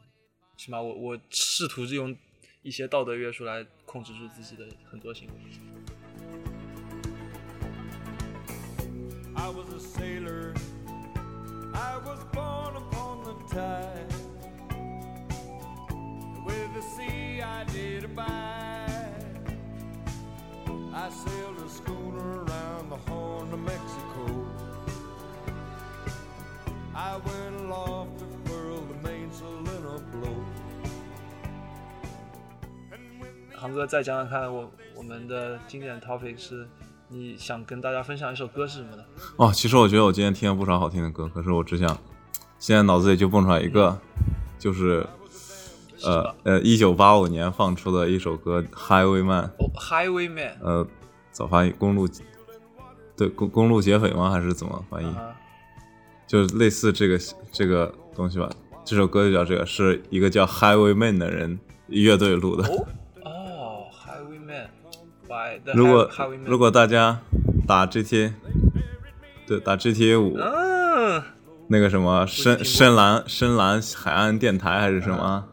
[0.56, 2.16] 起码我我试图用
[2.62, 5.34] 一些道德约束来控制住自己的很多行为。
[9.34, 10.54] I was a sailor.
[11.74, 14.31] I was born upon the tide.
[16.44, 18.28] With the sea I did abide.
[20.94, 24.46] I sailed a schooner around the Horn of Mexico.
[26.94, 30.36] I went aloft to furl the mainsail in a blow.
[32.92, 36.68] And when the 航哥再讲讲看我，我们的经典 topic 是
[37.08, 39.04] 你想跟大家分享一首歌是什么呢？
[39.36, 41.88] 哦，其实我觉得我今天听了不少好听的歌，可是我只想，
[42.58, 43.98] 现在脑子里就蹦出来一个，
[44.58, 45.06] 就是
[46.04, 50.86] 呃呃，一九八五年放出的一首歌《Highwayman》，哦，Highwayman 呃，
[51.30, 52.08] 早翻译公路，
[53.16, 54.30] 对公公路劫匪吗？
[54.30, 55.06] 还是怎么翻译？
[55.06, 55.34] 啊，
[56.26, 57.18] 就是类似这个
[57.50, 58.48] 这个东西吧。
[58.84, 62.66] 这首歌就叫这个，是一个叫 Highwayman 的人乐队录的。
[62.68, 62.86] 哦
[63.24, 64.66] 哦，Highwayman
[65.74, 66.44] 如果 Highwayman。
[66.44, 67.20] 如果大家
[67.66, 68.32] 打 GTA，
[69.46, 71.22] 对，打 GTA 五，嗯，
[71.68, 75.44] 那个什么深深蓝深蓝海岸电台还是什么，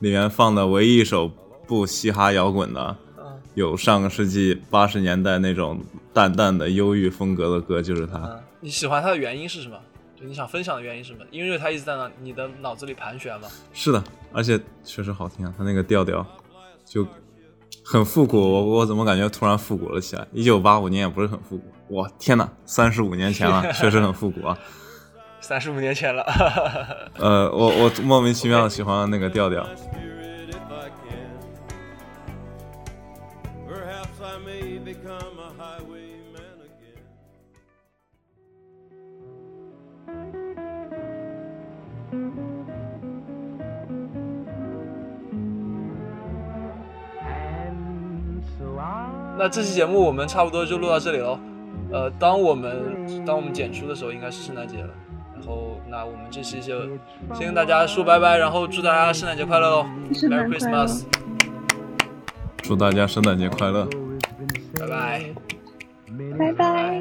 [0.00, 1.30] 里面放的唯一一首
[1.66, 3.24] 不嘻哈摇滚的，嗯
[3.54, 5.80] 有上个世纪八十年代那种
[6.12, 8.18] 淡淡的忧郁风格的歌，就是它。
[8.18, 9.76] 嗯，你喜欢它的原因是什么？
[10.20, 11.24] 就你想分享的原因是什么？
[11.30, 13.48] 因为它一直在那你的脑子里盘旋嘛。
[13.72, 16.24] 是的，而且确实好听啊，它那个调调
[16.84, 17.06] 就
[17.84, 18.38] 很复古。
[18.38, 20.26] 我我怎么感觉突然复古了起来？
[20.32, 24.58] 一九八五年也不是很复古，哇天哪，三十五年前了， 确实很复古啊。
[25.40, 26.22] 三十五年前了，
[27.18, 29.66] 呃，我我莫名其妙的喜欢那个调调。
[49.40, 51.38] 那这期节目我们差不多就录到这里喽。
[51.92, 54.90] 呃，当我们当我们剪出的时候，应该是圣诞节了。
[55.48, 56.78] 然后，那我们这期就
[57.32, 61.04] 先跟大家说拜拜，然后祝大家圣诞节快乐喽！Merry Christmas，
[62.58, 63.88] 祝大家圣诞节快乐
[64.78, 65.24] 拜拜。
[66.38, 67.00] 拜拜。